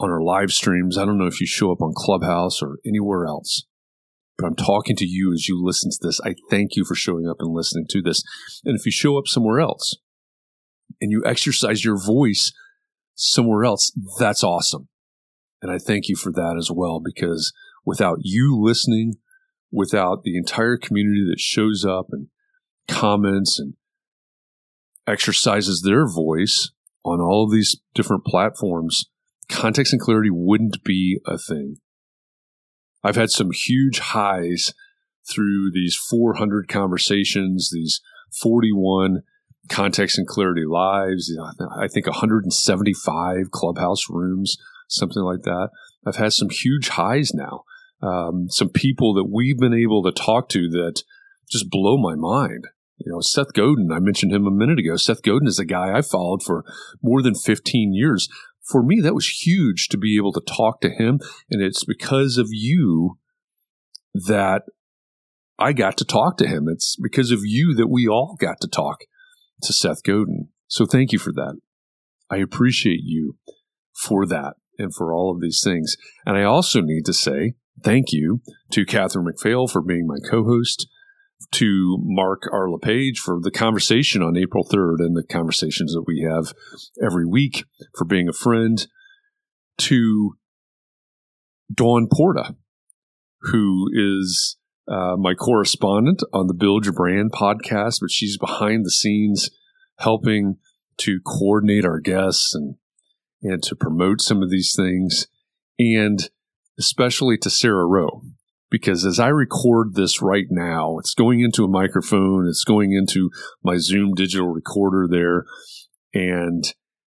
on 0.00 0.10
our 0.10 0.20
live 0.20 0.52
streams. 0.52 0.98
I 0.98 1.04
don't 1.04 1.18
know 1.18 1.26
if 1.26 1.40
you 1.40 1.46
show 1.46 1.72
up 1.72 1.80
on 1.80 1.92
Clubhouse 1.96 2.60
or 2.62 2.78
anywhere 2.86 3.26
else, 3.26 3.64
but 4.36 4.46
I'm 4.46 4.56
talking 4.56 4.96
to 4.96 5.06
you 5.06 5.32
as 5.32 5.48
you 5.48 5.62
listen 5.62 5.90
to 5.90 5.98
this. 6.00 6.20
I 6.24 6.34
thank 6.50 6.76
you 6.76 6.84
for 6.84 6.94
showing 6.94 7.28
up 7.28 7.36
and 7.38 7.54
listening 7.54 7.86
to 7.90 8.02
this. 8.02 8.22
And 8.64 8.76
if 8.78 8.84
you 8.84 8.92
show 8.92 9.16
up 9.16 9.26
somewhere 9.26 9.60
else 9.60 9.96
and 11.00 11.10
you 11.10 11.22
exercise 11.24 11.84
your 11.84 11.98
voice 11.98 12.52
somewhere 13.14 13.64
else, 13.64 13.92
that's 14.18 14.42
awesome. 14.42 14.88
And 15.62 15.70
I 15.70 15.78
thank 15.78 16.08
you 16.08 16.16
for 16.16 16.32
that 16.32 16.56
as 16.58 16.70
well, 16.70 17.00
because 17.02 17.52
without 17.86 18.18
you 18.22 18.60
listening, 18.60 19.14
without 19.72 20.22
the 20.22 20.36
entire 20.36 20.76
community 20.76 21.24
that 21.30 21.40
shows 21.40 21.84
up 21.84 22.08
and 22.10 22.28
comments 22.88 23.58
and 23.58 23.74
exercises 25.06 25.82
their 25.82 26.06
voice 26.06 26.70
on 27.04 27.20
all 27.20 27.44
of 27.44 27.52
these 27.52 27.76
different 27.94 28.24
platforms, 28.24 29.06
context 29.48 29.92
and 29.92 30.00
clarity 30.00 30.30
wouldn't 30.30 30.82
be 30.84 31.20
a 31.26 31.38
thing. 31.38 31.76
I've 33.02 33.16
had 33.16 33.30
some 33.30 33.50
huge 33.52 33.98
highs 33.98 34.72
through 35.30 35.70
these 35.72 35.94
400 35.94 36.68
conversations, 36.68 37.70
these 37.72 38.00
41 38.40 39.22
context 39.68 40.18
and 40.18 40.26
clarity 40.26 40.64
lives, 40.66 41.34
I 41.76 41.88
think 41.88 42.06
175 42.06 43.50
clubhouse 43.50 44.10
rooms 44.10 44.56
something 44.88 45.22
like 45.22 45.42
that. 45.42 45.70
I've 46.06 46.16
had 46.16 46.32
some 46.32 46.50
huge 46.50 46.88
highs 46.90 47.32
now. 47.34 47.64
Um, 48.02 48.48
some 48.50 48.68
people 48.68 49.14
that 49.14 49.30
we've 49.30 49.58
been 49.58 49.74
able 49.74 50.02
to 50.02 50.12
talk 50.12 50.48
to 50.50 50.68
that 50.70 51.02
just 51.50 51.70
blow 51.70 51.96
my 51.96 52.14
mind. 52.14 52.68
You 53.04 53.12
know, 53.12 53.20
Seth 53.20 53.52
Godin, 53.52 53.90
I 53.92 53.98
mentioned 54.00 54.32
him 54.32 54.46
a 54.46 54.50
minute 54.50 54.78
ago. 54.78 54.96
Seth 54.96 55.22
Godin 55.22 55.46
is 55.46 55.58
a 55.58 55.64
guy 55.64 55.96
I 55.96 56.02
followed 56.02 56.42
for 56.42 56.64
more 57.02 57.22
than 57.22 57.34
15 57.34 57.92
years. 57.92 58.28
for 58.66 58.82
me, 58.82 58.98
that 59.02 59.14
was 59.14 59.28
huge 59.28 59.88
to 59.88 59.98
be 59.98 60.16
able 60.16 60.32
to 60.32 60.40
talk 60.40 60.80
to 60.80 60.88
him. 60.88 61.20
And 61.50 61.60
it's 61.60 61.84
because 61.84 62.38
of 62.38 62.48
you 62.50 63.18
that 64.14 64.62
I 65.58 65.74
got 65.74 65.98
to 65.98 66.04
talk 66.06 66.38
to 66.38 66.46
him. 66.46 66.66
It's 66.68 66.96
because 66.96 67.30
of 67.30 67.40
you 67.42 67.74
that 67.74 67.88
we 67.88 68.08
all 68.08 68.36
got 68.40 68.62
to 68.62 68.68
talk 68.68 69.00
to 69.62 69.72
Seth 69.72 70.02
Godin. 70.02 70.48
So 70.66 70.86
thank 70.86 71.12
you 71.12 71.18
for 71.18 71.32
that. 71.32 71.58
I 72.30 72.38
appreciate 72.38 73.00
you 73.02 73.36
for 73.94 74.26
that 74.26 74.54
and 74.78 74.94
for 74.94 75.12
all 75.12 75.30
of 75.30 75.40
these 75.40 75.60
things. 75.62 75.96
And 76.26 76.36
I 76.36 76.42
also 76.44 76.80
need 76.80 77.04
to 77.06 77.12
say 77.12 77.54
thank 77.82 78.12
you 78.12 78.40
to 78.72 78.84
Catherine 78.84 79.26
McPhail 79.26 79.70
for 79.70 79.82
being 79.82 80.06
my 80.06 80.18
co 80.28 80.44
host, 80.44 80.88
to 81.52 81.98
Mark 82.02 82.42
R. 82.52 82.70
LePage 82.70 83.18
for 83.18 83.38
the 83.40 83.50
conversation 83.50 84.22
on 84.22 84.36
April 84.36 84.64
3rd 84.64 84.96
and 85.00 85.16
the 85.16 85.22
conversations 85.22 85.92
that 85.92 86.04
we 86.06 86.26
have 86.28 86.52
every 87.02 87.26
week 87.26 87.64
for 87.96 88.04
being 88.04 88.28
a 88.28 88.32
friend, 88.32 88.86
to 89.76 90.36
Dawn 91.72 92.08
Porta, 92.12 92.54
who 93.40 93.88
is 93.92 94.56
uh, 94.86 95.16
my 95.16 95.34
correspondent 95.34 96.22
on 96.32 96.46
the 96.46 96.54
Build 96.54 96.84
Your 96.84 96.94
Brand 96.94 97.32
podcast, 97.32 98.00
but 98.00 98.10
she's 98.10 98.38
behind 98.38 98.84
the 98.84 98.90
scenes 98.90 99.50
helping 99.98 100.56
to 100.98 101.20
coordinate 101.20 101.84
our 101.84 102.00
guests 102.00 102.54
and 102.54 102.76
and 103.42 103.62
to 103.62 103.76
promote 103.76 104.22
some 104.22 104.42
of 104.42 104.50
these 104.50 104.74
things, 104.74 105.26
and 105.78 106.30
especially 106.78 107.36
to 107.36 107.50
Sarah 107.50 107.86
Rowe, 107.86 108.22
because 108.74 109.06
as 109.06 109.20
I 109.20 109.28
record 109.28 109.94
this 109.94 110.20
right 110.20 110.46
now, 110.50 110.98
it's 110.98 111.14
going 111.14 111.38
into 111.38 111.62
a 111.62 111.68
microphone, 111.68 112.48
it's 112.48 112.64
going 112.64 112.92
into 112.92 113.30
my 113.62 113.76
Zoom 113.76 114.14
digital 114.14 114.48
recorder 114.48 115.06
there, 115.08 115.44
and 116.12 116.64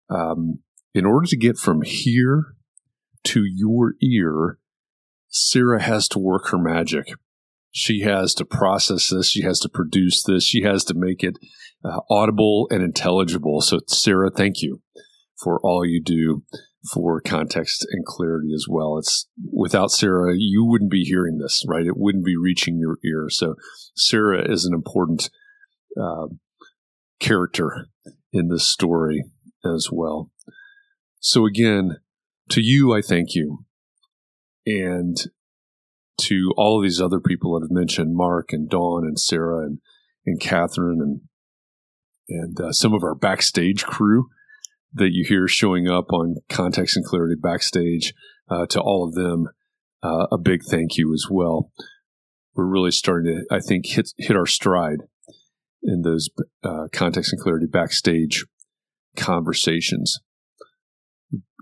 um, 0.10 0.62
in 0.96 1.06
order 1.06 1.28
to 1.28 1.38
get 1.38 1.60
from 1.60 1.84
here 1.84 2.56
to 3.26 3.44
your 3.46 3.94
ear, 4.02 4.58
Sarah 5.28 5.84
has 5.84 6.08
to 6.08 6.18
work 6.18 6.48
her 6.48 6.58
magic. 6.58 7.14
She 7.70 8.02
has 8.02 8.34
to 8.34 8.44
process 8.44 9.10
this. 9.10 9.30
She 9.30 9.44
has 9.44 9.60
to 9.60 9.70
produce 9.70 10.24
this. 10.24 10.44
She 10.44 10.64
has 10.64 10.84
to 10.86 10.96
make 10.96 11.24
it 11.24 11.38
uh, 11.86 12.00
audible 12.10 12.70
and 12.72 12.82
intelligible. 12.82 13.62
So, 13.62 13.82
Sarah, 13.86 14.32
thank 14.36 14.64
you 14.64 14.82
for 15.38 15.60
all 15.62 15.86
you 15.86 16.02
do 16.02 16.42
for 16.94 17.22
context 17.22 17.86
and 17.92 18.06
clarity 18.06 18.54
as 18.54 18.66
well. 18.68 18.98
It's 18.98 19.28
without 19.52 19.92
Sarah, 19.92 20.34
you 20.36 20.66
wouldn't 20.66 20.92
be 20.92 21.04
hearing 21.04 21.38
this, 21.38 21.64
right? 21.68 21.86
It 21.86 21.98
wouldn't 21.98 22.26
be 22.26 22.36
reaching 22.36 22.80
your 22.80 22.98
ear. 23.06 23.28
So, 23.30 23.56
Sarah 23.96 24.50
is 24.52 24.66
an 24.66 24.74
important 24.74 25.30
uh, 26.00 26.28
character 27.20 27.88
in 28.34 28.48
this 28.48 28.68
story 28.68 29.24
as 29.64 29.90
well. 29.92 30.32
So, 31.20 31.46
again, 31.46 31.98
to 32.50 32.62
you, 32.62 32.94
I 32.94 33.02
thank 33.02 33.36
you. 33.36 33.66
And 34.66 35.18
to 36.22 36.54
all 36.58 36.78
of 36.78 36.84
these 36.84 37.02
other 37.02 37.20
people 37.20 37.54
that 37.54 37.66
have 37.66 37.72
mentioned, 37.72 38.16
Mark 38.16 38.54
and 38.54 38.70
Dawn 38.70 39.04
and 39.04 39.20
Sarah 39.20 39.66
and, 39.66 39.80
and 40.26 40.40
Catherine 40.40 41.00
and 41.02 41.22
and 42.30 42.60
uh, 42.62 42.72
some 42.72 42.94
of 42.94 43.04
our 43.04 43.16
backstage 43.16 43.84
crew 43.84 44.30
that 44.94 45.12
you 45.12 45.26
hear 45.28 45.48
showing 45.48 45.88
up 45.88 46.12
on 46.12 46.36
Context 46.50 46.96
and 46.98 47.06
Clarity 47.06 47.36
backstage. 47.42 48.14
Uh, 48.50 48.66
to 48.66 48.82
all 48.82 49.08
of 49.08 49.14
them, 49.14 49.48
uh, 50.04 50.28
a 50.32 50.38
big 50.38 50.62
thank 50.70 50.98
you 50.98 51.14
as 51.14 51.28
well. 51.30 51.72
We're 52.54 52.66
really 52.66 52.92
starting 52.92 53.34
to, 53.34 53.56
I 53.56 53.60
think, 53.60 53.86
hit 53.88 54.10
hit 54.18 54.36
our 54.36 54.46
stride 54.46 55.00
in 55.82 56.02
those 56.02 56.30
uh, 56.64 56.88
Context 56.92 57.32
and 57.32 57.42
Clarity 57.42 57.68
backstage 57.72 58.46
conversations. 59.16 60.20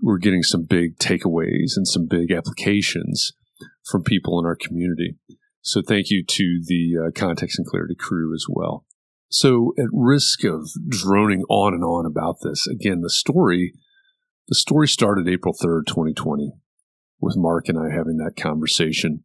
We're 0.02 0.18
getting 0.18 0.42
some 0.42 0.64
big 0.64 0.96
takeaways 0.98 1.76
and 1.76 1.86
some 1.86 2.06
big 2.08 2.32
applications 2.32 3.32
from 3.90 4.02
people 4.02 4.40
in 4.40 4.46
our 4.46 4.56
community. 4.56 5.16
So 5.62 5.82
thank 5.86 6.10
you 6.10 6.24
to 6.26 6.60
the 6.64 7.06
uh, 7.06 7.10
Context 7.14 7.58
and 7.58 7.66
Clarity 7.66 7.94
crew 7.98 8.34
as 8.34 8.46
well. 8.48 8.84
So 9.30 9.72
at 9.78 9.86
risk 9.92 10.42
of 10.42 10.70
droning 10.88 11.44
on 11.48 11.72
and 11.72 11.84
on 11.84 12.04
about 12.04 12.38
this, 12.42 12.66
again, 12.66 13.00
the 13.00 13.10
story, 13.10 13.72
the 14.48 14.56
story 14.56 14.88
started 14.88 15.28
April 15.28 15.54
3rd, 15.54 15.86
2020 15.86 16.52
with 17.20 17.36
Mark 17.36 17.68
and 17.68 17.78
I 17.78 17.94
having 17.94 18.16
that 18.16 18.34
conversation. 18.36 19.22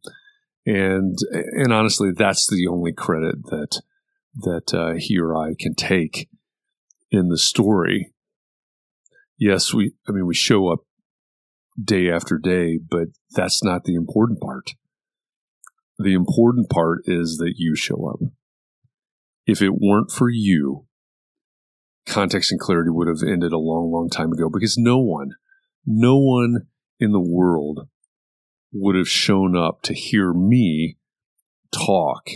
And, 0.64 1.18
and 1.32 1.72
honestly, 1.72 2.12
that's 2.12 2.48
the 2.48 2.68
only 2.68 2.92
credit 2.92 3.42
that, 3.46 3.82
that 4.36 4.74
uh, 4.74 4.94
he 4.96 5.18
or 5.18 5.34
I 5.36 5.54
can 5.58 5.74
take 5.74 6.28
in 7.10 7.28
the 7.28 7.38
story. 7.38 8.12
Yes, 9.38 9.74
we, 9.74 9.92
I 10.08 10.12
mean, 10.12 10.26
we 10.26 10.34
show 10.34 10.68
up 10.68 10.80
day 11.82 12.08
after 12.10 12.38
day, 12.38 12.78
but 12.78 13.08
that's 13.32 13.62
not 13.64 13.84
the 13.84 13.96
important 13.96 14.40
part. 14.40 14.72
The 15.98 16.14
important 16.14 16.70
part 16.70 17.02
is 17.06 17.38
that 17.38 17.54
you 17.56 17.74
show 17.74 18.08
up. 18.08 18.20
If 19.46 19.62
it 19.62 19.74
weren't 19.78 20.10
for 20.10 20.28
you, 20.28 20.86
context 22.06 22.50
and 22.50 22.60
clarity 22.60 22.90
would 22.90 23.08
have 23.08 23.22
ended 23.26 23.52
a 23.52 23.58
long, 23.58 23.92
long 23.92 24.08
time 24.08 24.32
ago 24.32 24.50
because 24.52 24.76
no 24.76 24.98
one, 24.98 25.34
no 25.84 26.16
one 26.18 26.66
in 26.98 27.12
the 27.12 27.20
world 27.20 27.88
would 28.72 28.96
have 28.96 29.08
shown 29.08 29.56
up 29.56 29.82
to 29.82 29.94
hear 29.94 30.32
me 30.32 30.96
talk 31.72 32.28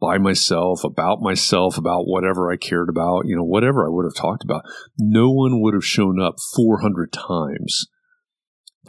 by 0.00 0.18
myself, 0.18 0.82
about 0.82 1.20
myself, 1.20 1.78
about 1.78 2.08
whatever 2.08 2.50
I 2.50 2.56
cared 2.56 2.88
about, 2.88 3.26
you 3.26 3.36
know, 3.36 3.44
whatever 3.44 3.86
I 3.86 3.88
would 3.88 4.04
have 4.04 4.20
talked 4.20 4.42
about. 4.42 4.64
No 4.98 5.30
one 5.30 5.60
would 5.60 5.74
have 5.74 5.84
shown 5.84 6.20
up 6.20 6.36
400 6.56 7.12
times 7.12 7.86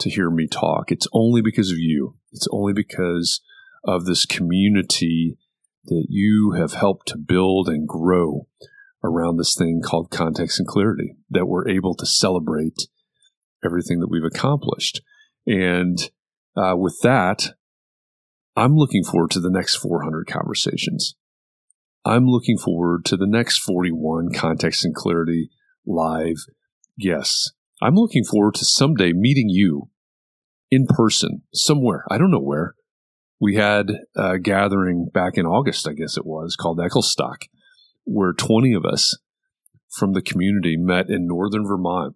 to 0.00 0.10
hear 0.10 0.28
me 0.28 0.48
talk. 0.48 0.90
It's 0.90 1.06
only 1.12 1.40
because 1.40 1.70
of 1.70 1.78
you. 1.78 2.16
It's 2.32 2.48
only 2.50 2.72
because 2.72 3.40
of 3.84 4.06
this 4.06 4.26
community 4.26 5.36
that 5.86 6.06
you 6.08 6.54
have 6.56 6.72
helped 6.72 7.08
to 7.08 7.18
build 7.18 7.68
and 7.68 7.88
grow 7.88 8.46
around 9.02 9.36
this 9.36 9.54
thing 9.56 9.82
called 9.84 10.10
context 10.10 10.58
and 10.58 10.66
clarity 10.66 11.16
that 11.30 11.46
we're 11.46 11.68
able 11.68 11.94
to 11.94 12.06
celebrate 12.06 12.88
everything 13.64 14.00
that 14.00 14.10
we've 14.10 14.24
accomplished. 14.24 15.02
And 15.46 15.98
uh, 16.56 16.74
with 16.76 16.98
that, 17.02 17.54
I'm 18.56 18.76
looking 18.76 19.04
forward 19.04 19.30
to 19.32 19.40
the 19.40 19.50
next 19.50 19.76
400 19.76 20.26
conversations. 20.26 21.14
I'm 22.04 22.26
looking 22.26 22.58
forward 22.58 23.04
to 23.06 23.16
the 23.16 23.26
next 23.26 23.58
41 23.58 24.32
context 24.32 24.84
and 24.84 24.94
clarity 24.94 25.50
live 25.86 26.36
guests. 26.98 27.52
I'm 27.82 27.94
looking 27.94 28.24
forward 28.24 28.54
to 28.54 28.64
someday 28.64 29.12
meeting 29.12 29.48
you 29.48 29.90
in 30.70 30.86
person 30.86 31.42
somewhere. 31.52 32.04
I 32.10 32.18
don't 32.18 32.30
know 32.30 32.38
where. 32.38 32.74
We 33.40 33.56
had 33.56 33.86
a 34.16 34.38
gathering 34.38 35.08
back 35.12 35.36
in 35.36 35.46
August, 35.46 35.88
I 35.88 35.92
guess 35.92 36.16
it 36.16 36.24
was, 36.24 36.56
called 36.56 36.80
Ecclestock, 36.80 37.46
where 38.04 38.32
20 38.32 38.72
of 38.74 38.84
us 38.84 39.18
from 39.90 40.12
the 40.12 40.22
community 40.22 40.76
met 40.76 41.08
in 41.08 41.26
northern 41.26 41.66
Vermont. 41.66 42.14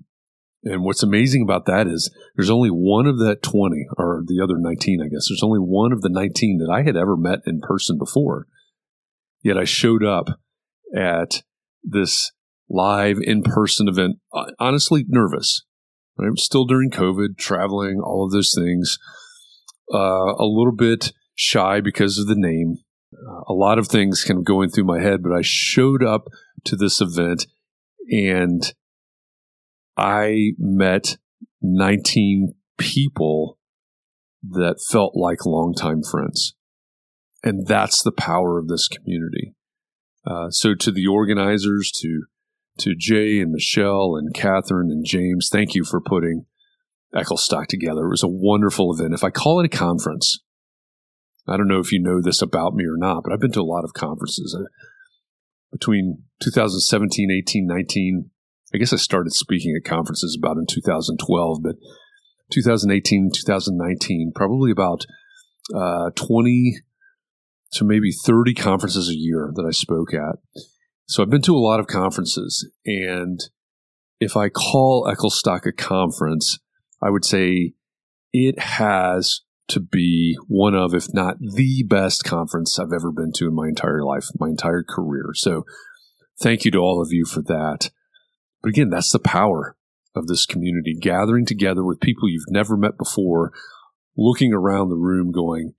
And 0.65 0.83
what's 0.83 1.03
amazing 1.03 1.43
about 1.43 1.67
that 1.67 1.87
is 1.87 2.11
there's 2.35 2.51
only 2.51 2.71
one 2.71 3.07
of 3.07 3.19
that 3.19 3.43
20, 3.43 3.87
or 3.97 4.23
the 4.27 4.41
other 4.43 4.59
19, 4.59 5.01
I 5.01 5.09
guess. 5.09 5.29
There's 5.29 5.43
only 5.43 5.61
one 5.61 5.93
of 5.93 6.03
the 6.03 6.09
19 6.09 6.59
that 6.59 6.73
I 6.73 6.83
had 6.83 6.97
ever 6.97 7.17
met 7.17 7.41
in 7.47 7.61
person 7.61 7.97
before. 7.99 8.47
Yet 9.43 9.57
I 9.57 9.65
showed 9.65 10.05
up 10.05 10.41
at 10.97 11.43
this 11.85 12.33
live 12.69 13.19
in 13.23 13.43
person 13.43 13.89
event, 13.89 14.17
honestly 14.59 15.05
nervous. 15.07 15.63
Right? 16.17 16.37
Still 16.37 16.65
during 16.65 16.91
COVID, 16.91 17.39
traveling, 17.39 18.01
all 18.01 18.25
of 18.25 18.33
those 18.33 18.53
things. 18.57 18.99
Uh, 19.93 20.35
a 20.39 20.45
little 20.45 20.75
bit 20.77 21.13
shy 21.35 21.81
because 21.81 22.19
of 22.19 22.27
the 22.27 22.37
name. 22.37 22.77
A 23.49 23.55
lot 23.55 23.79
of 23.79 23.89
things 23.89 24.23
kind 24.23 24.39
of 24.39 24.45
going 24.45 24.69
through 24.69 24.85
my 24.85 25.01
head, 25.01 25.23
but 25.23 25.33
I 25.33 25.41
showed 25.43 26.05
up 26.05 26.29
to 26.65 26.77
this 26.77 27.01
event 27.01 27.47
and 28.11 28.75
I 29.97 30.53
met 30.59 31.17
19 31.63 32.55
people 32.77 33.59
that 34.43 34.77
felt 34.91 35.17
like 35.17 35.47
longtime 35.47 36.03
friends. 36.03 36.55
And 37.43 37.67
that's 37.67 38.03
the 38.03 38.13
power 38.13 38.59
of 38.59 38.69
this 38.69 38.89
community. 38.89 39.55
Uh, 40.27 40.51
so 40.51 40.75
to 40.75 40.91
the 40.91 41.07
organizers, 41.07 41.91
to 42.01 42.25
to 42.79 42.95
Jay 42.97 43.41
and 43.41 43.51
Michelle 43.51 44.15
and 44.15 44.33
Catherine 44.33 44.91
and 44.91 45.05
James, 45.05 45.49
thank 45.51 45.75
you 45.75 45.85
for 45.85 46.01
putting 46.01 46.47
Ecclestock 47.15 47.69
together. 47.69 48.07
It 48.07 48.11
was 48.11 48.23
a 48.23 48.29
wonderful 48.29 48.95
event. 48.95 49.15
If 49.15 49.25
I 49.25 49.31
call 49.31 49.61
it 49.61 49.67
a 49.67 49.77
conference, 49.77 50.41
I 51.47 51.57
don't 51.57 51.69
know 51.69 51.81
if 51.81 51.93
you 51.93 52.01
know 52.01 52.21
this 52.21 52.43
about 52.43 52.75
me 52.75 52.85
or 52.85 52.97
not, 52.97 53.23
but 53.25 53.33
I've 53.33 53.41
been 53.41 53.53
to 53.53 53.61
a 53.61 53.63
lot 53.63 53.85
of 53.85 53.95
conferences. 53.95 54.55
Uh, 54.59 54.65
between 55.73 56.25
2017, 56.43 57.31
18, 57.31 57.67
19, 57.67 58.31
I 58.75 58.79
guess 58.79 58.93
I 58.93 58.97
started 58.97 59.33
speaking 59.33 59.75
at 59.77 59.89
conferences 59.89 60.37
about 60.39 60.59
in 60.59 60.67
2012, 60.67 61.63
but 61.63 61.77
2018, 62.53 63.31
2019, 63.35 64.33
probably 64.35 64.71
about 64.71 65.07
uh, 65.75 66.11
20 66.15 66.77
to 67.73 67.85
maybe 67.85 68.11
30 68.13 68.55
conferences 68.55 69.09
a 69.09 69.17
year 69.17 69.51
that 69.55 69.65
I 69.67 69.71
spoke 69.71 70.15
at. 70.15 70.37
So 71.07 71.23
I've 71.23 71.31
been 71.31 71.43
to 71.43 71.57
a 71.57 71.59
lot 71.59 71.81
of 71.81 71.87
conferences, 71.87 72.71
and 72.85 73.41
if 74.21 74.37
I 74.37 74.49
call 74.49 75.09
Ecclestock 75.11 75.65
a 75.67 75.73
conference, 75.73 76.59
I 77.03 77.11
would 77.11 77.25
say 77.25 77.75
it 78.33 78.59
has 78.59 79.41
to 79.69 79.81
be 79.81 80.37
one 80.49 80.75
of, 80.75 80.95
if 80.95 81.13
not 81.13 81.37
the 81.41 81.85
best 81.85 82.25
conference 82.25 82.79
I've 82.79 82.93
ever 82.93 83.13
been 83.13 83.33
to 83.33 83.47
in 83.47 83.55
my 83.55 83.69
entire 83.69 84.03
life, 84.03 84.29
my 84.39 84.49
entire 84.49 84.83
career. 84.83 85.31
So 85.35 85.65
thank 86.41 86.65
you 86.65 86.71
to 86.73 86.79
all 86.79 87.03
of 87.03 87.13
you 87.13 87.25
for 87.25 87.43
that. 87.43 87.91
But 88.63 88.71
again, 88.71 88.91
that's 88.91 89.13
the 89.13 89.19
power 89.19 89.77
of 90.15 90.27
this 90.27 90.47
community 90.47 90.97
gathering 90.99 91.47
together 91.47 91.85
with 91.85 92.01
people 92.01 92.29
you've 92.29 92.51
never 92.51 92.77
met 92.77 92.97
before, 92.97 93.53
looking 94.17 94.53
around 94.53 94.89
the 94.89 94.97
room 94.97 95.31
going, 95.31 95.75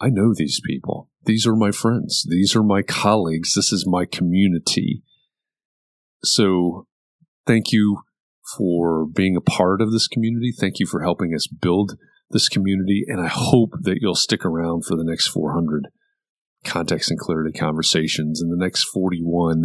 I 0.00 0.10
know 0.10 0.34
these 0.34 0.60
people. 0.64 1.08
These 1.24 1.46
are 1.46 1.56
my 1.56 1.70
friends. 1.70 2.26
These 2.28 2.54
are 2.54 2.62
my 2.62 2.82
colleagues. 2.82 3.54
This 3.54 3.72
is 3.72 3.86
my 3.86 4.04
community. 4.04 5.02
So 6.22 6.86
thank 7.46 7.72
you 7.72 8.02
for 8.56 9.06
being 9.06 9.36
a 9.36 9.40
part 9.40 9.80
of 9.80 9.92
this 9.92 10.08
community. 10.08 10.52
Thank 10.52 10.78
you 10.78 10.86
for 10.86 11.02
helping 11.02 11.34
us 11.34 11.46
build 11.46 11.96
this 12.30 12.48
community. 12.48 13.04
And 13.06 13.20
I 13.20 13.28
hope 13.28 13.70
that 13.80 13.98
you'll 14.00 14.14
stick 14.14 14.44
around 14.44 14.84
for 14.84 14.96
the 14.96 15.04
next 15.04 15.28
400 15.28 15.88
context 16.64 17.10
and 17.10 17.18
clarity 17.18 17.52
conversations 17.56 18.40
and 18.40 18.50
the 18.50 18.62
next 18.62 18.84
41 18.84 19.64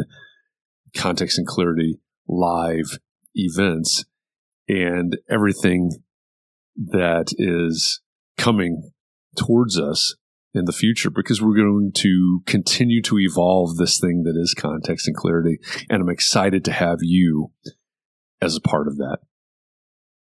context 0.96 1.38
and 1.38 1.48
clarity 1.48 2.00
live 2.28 3.00
events 3.36 4.06
and 4.68 5.18
everything 5.30 5.92
that 6.76 7.34
is 7.38 8.02
coming 8.38 8.92
towards 9.38 9.80
us 9.80 10.16
in 10.54 10.66
the 10.66 10.74
future 10.74 11.10
because 11.10 11.42
we're 11.42 11.56
going 11.56 11.92
to 11.94 12.42
continue 12.46 13.02
to 13.04 13.20
evolve 13.20 13.78
this 13.78 14.00
thing 14.00 14.24
that 14.24 14.36
is 14.36 14.56
context 14.58 15.08
and 15.08 15.16
clarity. 15.16 15.60
And 15.90 16.02
I'm 16.02 16.10
excited 16.10 16.66
to 16.66 16.72
have 16.72 17.00
you 17.02 17.52
as 18.42 18.56
a 18.56 18.62
part 18.62 18.88
of 18.88 18.98
that. 18.98 19.20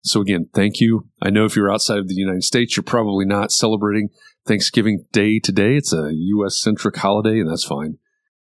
So 0.03 0.20
again, 0.20 0.49
thank 0.55 0.81
you. 0.81 1.09
I 1.23 1.31
know 1.31 1.44
if 1.44 1.57
you're 1.57 1.73
outside 1.73 1.99
of 1.99 2.09
the 2.09 2.14
United 2.14 2.44
States, 2.44 2.77
you're 2.77 2.85
probably 2.85 3.27
not 3.27 3.53
celebrating 3.53 4.09
Thanksgiving 4.46 5.05
Day 5.12 5.38
today. 5.38 5.77
It's 5.77 5.92
a 5.92 6.11
U.S. 6.12 6.59
centric 6.59 6.96
holiday, 6.96 7.38
and 7.38 7.51
that's 7.51 7.64
fine. 7.64 7.99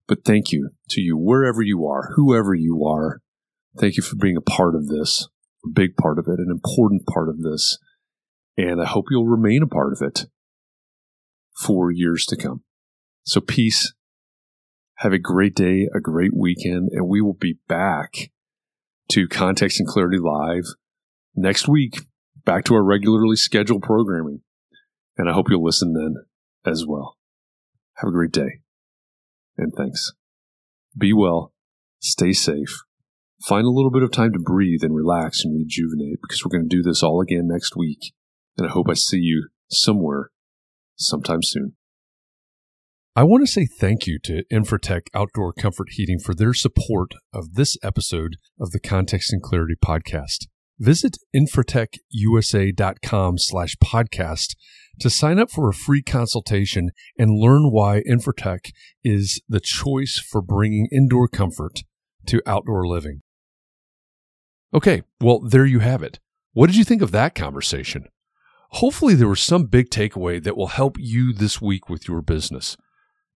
But 0.07 0.25
thank 0.25 0.53
you 0.53 0.71
to 0.91 1.01
you, 1.01 1.17
wherever 1.17 1.63
you 1.63 1.87
are, 1.87 2.11
whoever 2.15 2.55
you 2.55 2.85
are. 2.87 3.21
Thank 3.79 3.97
you 3.97 4.03
for 4.03 4.17
being 4.17 4.37
a 4.37 4.41
part 4.41 4.75
of 4.75 4.89
this, 4.89 5.29
a 5.65 5.69
big 5.69 5.97
part 5.97 6.19
of 6.19 6.27
it, 6.29 6.39
an 6.39 6.51
important 6.51 7.07
part 7.07 7.29
of 7.29 7.43
this. 7.43 7.79
And 8.57 8.81
I 8.81 8.87
hope 8.87 9.07
you'll 9.11 9.27
remain 9.27 9.63
a 9.63 9.67
part 9.67 9.93
of 9.93 10.01
it 10.01 10.27
for 11.61 11.91
years 11.91 12.25
to 12.27 12.37
come. 12.37 12.63
So 13.25 13.41
peace. 13.41 13.93
Have 14.99 15.13
a 15.13 15.19
great 15.19 15.57
day, 15.57 15.89
a 15.95 16.01
great 16.01 16.31
weekend, 16.35 16.91
and 16.93 17.09
we 17.09 17.21
will 17.21 17.35
be 17.35 17.59
back 17.67 18.31
to 19.11 19.29
Context 19.29 19.81
and 19.81 19.89
Clarity 19.89 20.19
Live 20.19 20.65
next 21.35 21.69
week, 21.69 22.07
back 22.45 22.65
to 22.65 22.75
our 22.75 22.83
regularly 22.83 23.37
scheduled 23.37 23.83
programming. 23.83 24.41
And 25.17 25.29
I 25.29 25.33
hope 25.33 25.47
you'll 25.49 25.65
listen 25.65 25.93
then 25.93 26.17
as 26.65 26.85
well. 26.87 27.17
Have 27.97 28.09
a 28.09 28.13
great 28.13 28.33
day. 28.33 28.61
And 29.57 29.73
thanks. 29.77 30.13
Be 30.97 31.13
well. 31.13 31.53
Stay 32.01 32.33
safe. 32.33 32.83
Find 33.47 33.67
a 33.67 33.71
little 33.71 33.91
bit 33.91 34.03
of 34.03 34.11
time 34.11 34.33
to 34.33 34.39
breathe 34.39 34.83
and 34.83 34.95
relax 34.95 35.45
and 35.45 35.57
rejuvenate 35.57 36.19
because 36.23 36.45
we're 36.45 36.57
going 36.57 36.69
to 36.69 36.77
do 36.77 36.83
this 36.83 37.03
all 37.03 37.21
again 37.21 37.49
next 37.49 37.77
week. 37.77 38.13
And 38.57 38.67
I 38.67 38.71
hope 38.71 38.89
I 38.89 38.95
see 38.95 39.19
you 39.19 39.49
somewhere 39.71 40.31
sometime 40.97 41.43
soon. 41.43 41.75
I 43.17 43.23
want 43.23 43.47
to 43.47 43.53
say 43.53 43.65
thank 43.65 44.09
you 44.09 44.19
to 44.25 44.43
Infratech 44.53 45.03
Outdoor 45.15 45.53
Comfort 45.53 45.91
Heating 45.91 46.19
for 46.19 46.35
their 46.35 46.53
support 46.53 47.13
of 47.33 47.55
this 47.55 47.77
episode 47.81 48.35
of 48.61 48.73
the 48.73 48.81
Context 48.81 49.33
and 49.33 49.41
Clarity 49.41 49.77
podcast. 49.77 50.49
Visit 50.81 51.19
infratechusa.com 51.33 53.39
slash 53.39 53.77
podcast 53.77 54.57
to 54.99 55.09
sign 55.09 55.39
up 55.39 55.49
for 55.49 55.69
a 55.69 55.73
free 55.73 56.03
consultation 56.03 56.91
and 57.17 57.39
learn 57.39 57.71
why 57.71 58.03
Infratech 58.03 58.73
is 59.05 59.41
the 59.49 59.61
choice 59.61 60.19
for 60.19 60.43
bringing 60.43 60.89
indoor 60.91 61.29
comfort 61.29 61.85
to 62.27 62.43
outdoor 62.45 62.85
living. 62.85 63.21
Okay, 64.75 65.05
well, 65.21 65.39
there 65.39 65.67
you 65.67 65.79
have 65.79 66.03
it. 66.03 66.19
What 66.53 66.67
did 66.67 66.75
you 66.75 66.83
think 66.83 67.01
of 67.01 67.13
that 67.13 67.37
conversation? 67.37 68.07
Hopefully, 68.71 69.15
there 69.15 69.29
was 69.29 69.41
some 69.41 69.67
big 69.67 69.89
takeaway 69.89 70.43
that 70.43 70.57
will 70.57 70.67
help 70.67 70.97
you 70.99 71.33
this 71.33 71.63
week 71.63 71.89
with 71.89 72.09
your 72.09 72.21
business. 72.21 72.77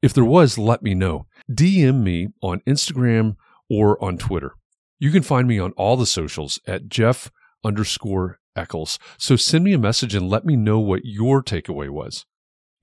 If 0.02 0.14
there 0.14 0.24
was, 0.24 0.58
let 0.58 0.82
me 0.82 0.94
know. 0.94 1.26
DM 1.50 2.02
me 2.02 2.28
on 2.42 2.60
Instagram 2.60 3.36
or 3.68 4.02
on 4.02 4.16
Twitter. 4.16 4.52
You 4.98 5.10
can 5.10 5.22
find 5.22 5.48
me 5.48 5.58
on 5.58 5.72
all 5.72 5.96
the 5.96 6.06
socials 6.06 6.60
at 6.66 6.88
Jeff 6.88 7.30
underscore 7.64 8.38
Eccles. 8.56 8.98
So 9.18 9.36
send 9.36 9.64
me 9.64 9.72
a 9.72 9.78
message 9.78 10.14
and 10.14 10.28
let 10.28 10.44
me 10.44 10.56
know 10.56 10.78
what 10.78 11.04
your 11.04 11.42
takeaway 11.42 11.88
was. 11.88 12.26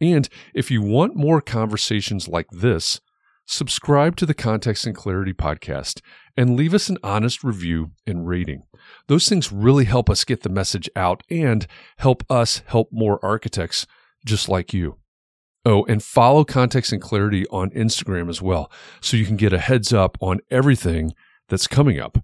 And 0.01 0.28
if 0.54 0.69
you 0.69 0.82
want 0.82 1.15
more 1.15 1.41
conversations 1.41 2.28
like 2.28 2.47
this, 2.51 2.99
subscribe 3.45 4.15
to 4.17 4.25
the 4.25 4.34
Context 4.34 4.86
and 4.86 4.95
Clarity 4.95 5.34
podcast 5.34 6.01
and 6.36 6.56
leave 6.56 6.73
us 6.73 6.89
an 6.89 6.97
honest 7.04 7.43
review 7.43 7.91
and 8.06 8.28
rating. 8.28 8.63
Those 9.08 9.30
things 9.30 9.51
really 9.51 9.86
help 9.86 10.10
us 10.10 10.25
get 10.25 10.43
the 10.43 10.49
message 10.49 10.89
out 10.95 11.23
and 11.30 11.65
help 11.97 12.23
us 12.30 12.62
help 12.67 12.89
more 12.91 13.23
architects 13.23 13.86
just 14.25 14.49
like 14.49 14.73
you. 14.73 14.97
Oh, 15.65 15.84
and 15.86 16.04
follow 16.04 16.43
Context 16.43 16.91
and 16.91 17.01
Clarity 17.01 17.47
on 17.47 17.71
Instagram 17.71 18.30
as 18.30 18.41
well, 18.41 18.71
so 19.01 19.17
you 19.17 19.25
can 19.25 19.36
get 19.36 19.51
a 19.51 19.58
heads 19.58 19.91
up 19.91 20.15
on 20.21 20.41
everything 20.51 21.13
that's 21.49 21.65
coming 21.65 21.99
up. 21.99 22.19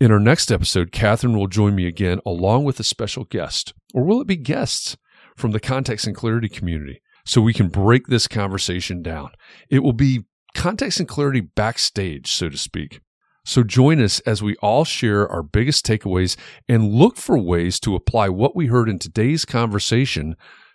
In 0.00 0.10
our 0.10 0.18
next 0.18 0.50
episode, 0.50 0.90
Catherine 0.90 1.38
will 1.38 1.46
join 1.46 1.74
me 1.74 1.86
again 1.86 2.20
along 2.26 2.64
with 2.64 2.80
a 2.80 2.84
special 2.84 3.24
guest, 3.24 3.72
or 3.94 4.04
will 4.04 4.20
it 4.20 4.26
be 4.26 4.36
guests 4.36 4.96
from 5.36 5.52
the 5.52 5.60
Context 5.60 6.06
and 6.06 6.16
Clarity 6.16 6.48
community, 6.48 7.00
so 7.24 7.40
we 7.40 7.52
can 7.52 7.68
break 7.68 8.08
this 8.08 8.26
conversation 8.26 9.02
down. 9.02 9.30
It 9.70 9.80
will 9.80 9.92
be 9.92 10.24
context 10.54 10.98
and 10.98 11.08
clarity 11.08 11.40
backstage, 11.40 12.32
so 12.32 12.48
to 12.48 12.56
speak. 12.58 13.00
So 13.44 13.62
join 13.62 14.00
us 14.00 14.18
as 14.20 14.42
we 14.42 14.56
all 14.56 14.84
share 14.84 15.28
our 15.28 15.42
biggest 15.42 15.86
takeaways 15.86 16.36
and 16.68 16.92
look 16.92 17.16
for 17.16 17.38
ways 17.38 17.78
to 17.80 17.94
apply 17.94 18.28
what 18.28 18.56
we 18.56 18.66
heard 18.66 18.88
in 18.88 18.98
today's 18.98 19.44
conversation 19.44 20.34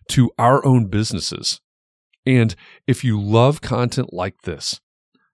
to 0.10 0.32
our 0.38 0.65
own 0.65 0.88
businesses. 0.88 1.60
And 2.25 2.55
if 2.88 3.03
you 3.03 3.19
love 3.19 3.62
content 3.62 4.13
like 4.13 4.41
this, 4.43 4.79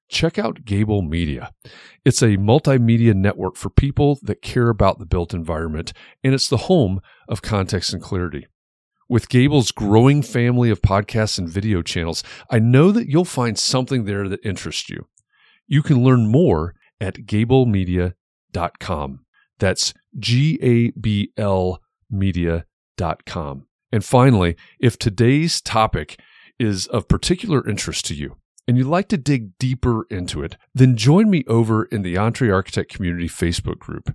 check 0.09 0.39
out 0.39 0.65
Gable 0.65 1.01
Media. 1.01 1.53
It's 2.05 2.21
a 2.21 2.37
multimedia 2.37 3.13
network 3.13 3.55
for 3.57 3.69
people 3.69 4.19
that 4.23 4.41
care 4.41 4.69
about 4.69 4.99
the 4.99 5.05
built 5.05 5.33
environment, 5.33 5.93
and 6.23 6.33
it's 6.33 6.47
the 6.47 6.57
home 6.57 7.01
of 7.27 7.41
context 7.41 7.93
and 7.93 8.01
clarity. 8.01 8.47
With 9.09 9.29
Gable's 9.29 9.71
growing 9.71 10.21
family 10.21 10.69
of 10.69 10.81
podcasts 10.81 11.37
and 11.37 11.47
video 11.47 11.81
channels, 11.81 12.23
I 12.49 12.59
know 12.59 12.91
that 12.91 13.07
you'll 13.09 13.25
find 13.25 13.57
something 13.57 14.03
there 14.03 14.27
that 14.27 14.45
interests 14.45 14.89
you. 14.89 15.07
You 15.65 15.81
can 15.81 16.03
learn 16.03 16.27
more 16.27 16.75
at 16.99 17.15
gablemedia.com. 17.25 19.19
That's 19.59 19.93
G 20.19 20.59
A 20.61 20.91
B 20.91 21.31
L 21.37 21.81
media.com. 22.09 23.67
And 23.91 24.03
finally, 24.03 24.55
if 24.79 24.97
today's 24.99 25.61
topic 25.61 26.19
is 26.59 26.87
of 26.87 27.07
particular 27.07 27.67
interest 27.67 28.05
to 28.05 28.15
you 28.15 28.35
and 28.67 28.77
you'd 28.77 28.87
like 28.87 29.07
to 29.07 29.17
dig 29.17 29.57
deeper 29.57 30.05
into 30.09 30.43
it, 30.43 30.57
then 30.73 30.97
join 30.97 31.29
me 31.29 31.43
over 31.47 31.85
in 31.85 32.01
the 32.01 32.15
EntreArchitect 32.15 32.89
Community 32.89 33.29
Facebook 33.29 33.79
group. 33.79 34.13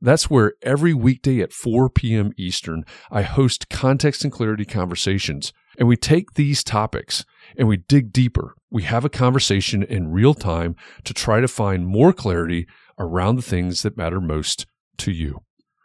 That's 0.00 0.30
where 0.30 0.54
every 0.62 0.94
weekday 0.94 1.40
at 1.40 1.52
4 1.52 1.90
p.m. 1.90 2.32
Eastern, 2.38 2.84
I 3.10 3.22
host 3.22 3.68
context 3.68 4.24
and 4.24 4.32
clarity 4.32 4.64
conversations, 4.64 5.52
and 5.78 5.88
we 5.88 5.96
take 5.96 6.34
these 6.34 6.64
topics 6.64 7.24
and 7.56 7.68
we 7.68 7.78
dig 7.78 8.12
deeper. 8.12 8.54
We 8.70 8.84
have 8.84 9.04
a 9.04 9.10
conversation 9.10 9.82
in 9.82 10.10
real 10.10 10.34
time 10.34 10.76
to 11.04 11.12
try 11.12 11.40
to 11.40 11.48
find 11.48 11.86
more 11.86 12.12
clarity 12.12 12.66
around 12.98 13.36
the 13.36 13.42
things 13.42 13.82
that 13.82 13.96
matter 13.96 14.20
most 14.20 14.66
to 14.98 15.10
you. 15.10 15.40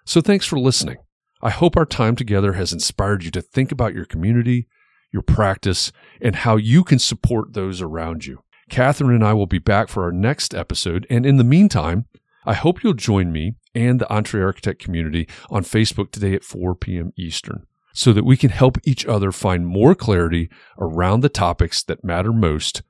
So 0.06 0.22
thanks 0.22 0.46
for 0.46 0.60
listening. 0.60 0.98
I 1.42 1.50
hope 1.50 1.76
our 1.76 1.86
time 1.86 2.16
together 2.16 2.54
has 2.54 2.72
inspired 2.72 3.24
you 3.24 3.32
to 3.32 3.42
think 3.42 3.72
about 3.72 3.94
your 3.94 4.06
community, 4.06 4.68
your 5.16 5.24
practice, 5.24 5.94
and 6.22 6.36
how 6.36 6.58
you 6.58 6.84
can 6.84 7.00
support 7.00 7.54
those 7.54 7.82
around 7.82 8.26
you. 8.26 8.44
Catherine 8.70 9.16
and 9.16 9.24
I 9.24 9.34
will 9.34 9.48
be 9.48 9.60
back 9.60 9.88
for 9.88 10.04
our 10.04 10.12
next 10.12 10.54
episode. 10.54 11.08
And 11.10 11.26
in 11.26 11.38
the 11.38 11.44
meantime, 11.46 12.06
I 12.46 12.54
hope 12.54 12.84
you'll 12.84 12.94
join 12.94 13.32
me 13.32 13.56
and 13.74 14.02
the 14.02 14.08
EntreArchitect 14.08 14.78
community 14.78 15.28
on 15.50 15.64
Facebook 15.64 16.12
today 16.12 16.34
at 16.34 16.44
4 16.44 16.76
p.m. 16.76 17.14
Eastern 17.18 17.66
so 17.94 18.12
that 18.12 18.26
we 18.26 18.36
can 18.36 18.50
help 18.50 18.78
each 18.84 19.06
other 19.06 19.32
find 19.32 19.66
more 19.66 19.96
clarity 19.96 20.50
around 20.78 21.22
the 21.22 21.30
topics 21.30 21.82
that 21.84 22.04
matter 22.04 22.34
most, 22.34 22.82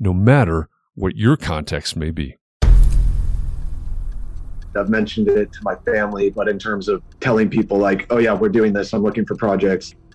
no 0.00 0.12
matter 0.12 0.68
what 0.96 1.14
your 1.14 1.36
context 1.36 1.94
may 1.96 2.10
be. 2.10 2.36
I've 4.74 4.88
mentioned 4.88 5.28
it 5.28 5.52
to 5.52 5.58
my 5.62 5.76
family, 5.76 6.30
but 6.30 6.48
in 6.48 6.58
terms 6.58 6.88
of 6.88 7.02
telling 7.20 7.48
people, 7.48 7.78
like, 7.78 8.06
oh, 8.10 8.18
yeah, 8.18 8.34
we're 8.34 8.48
doing 8.48 8.72
this, 8.72 8.92
I'm 8.92 9.02
looking 9.02 9.24
for 9.24 9.36
projects. 9.36 9.94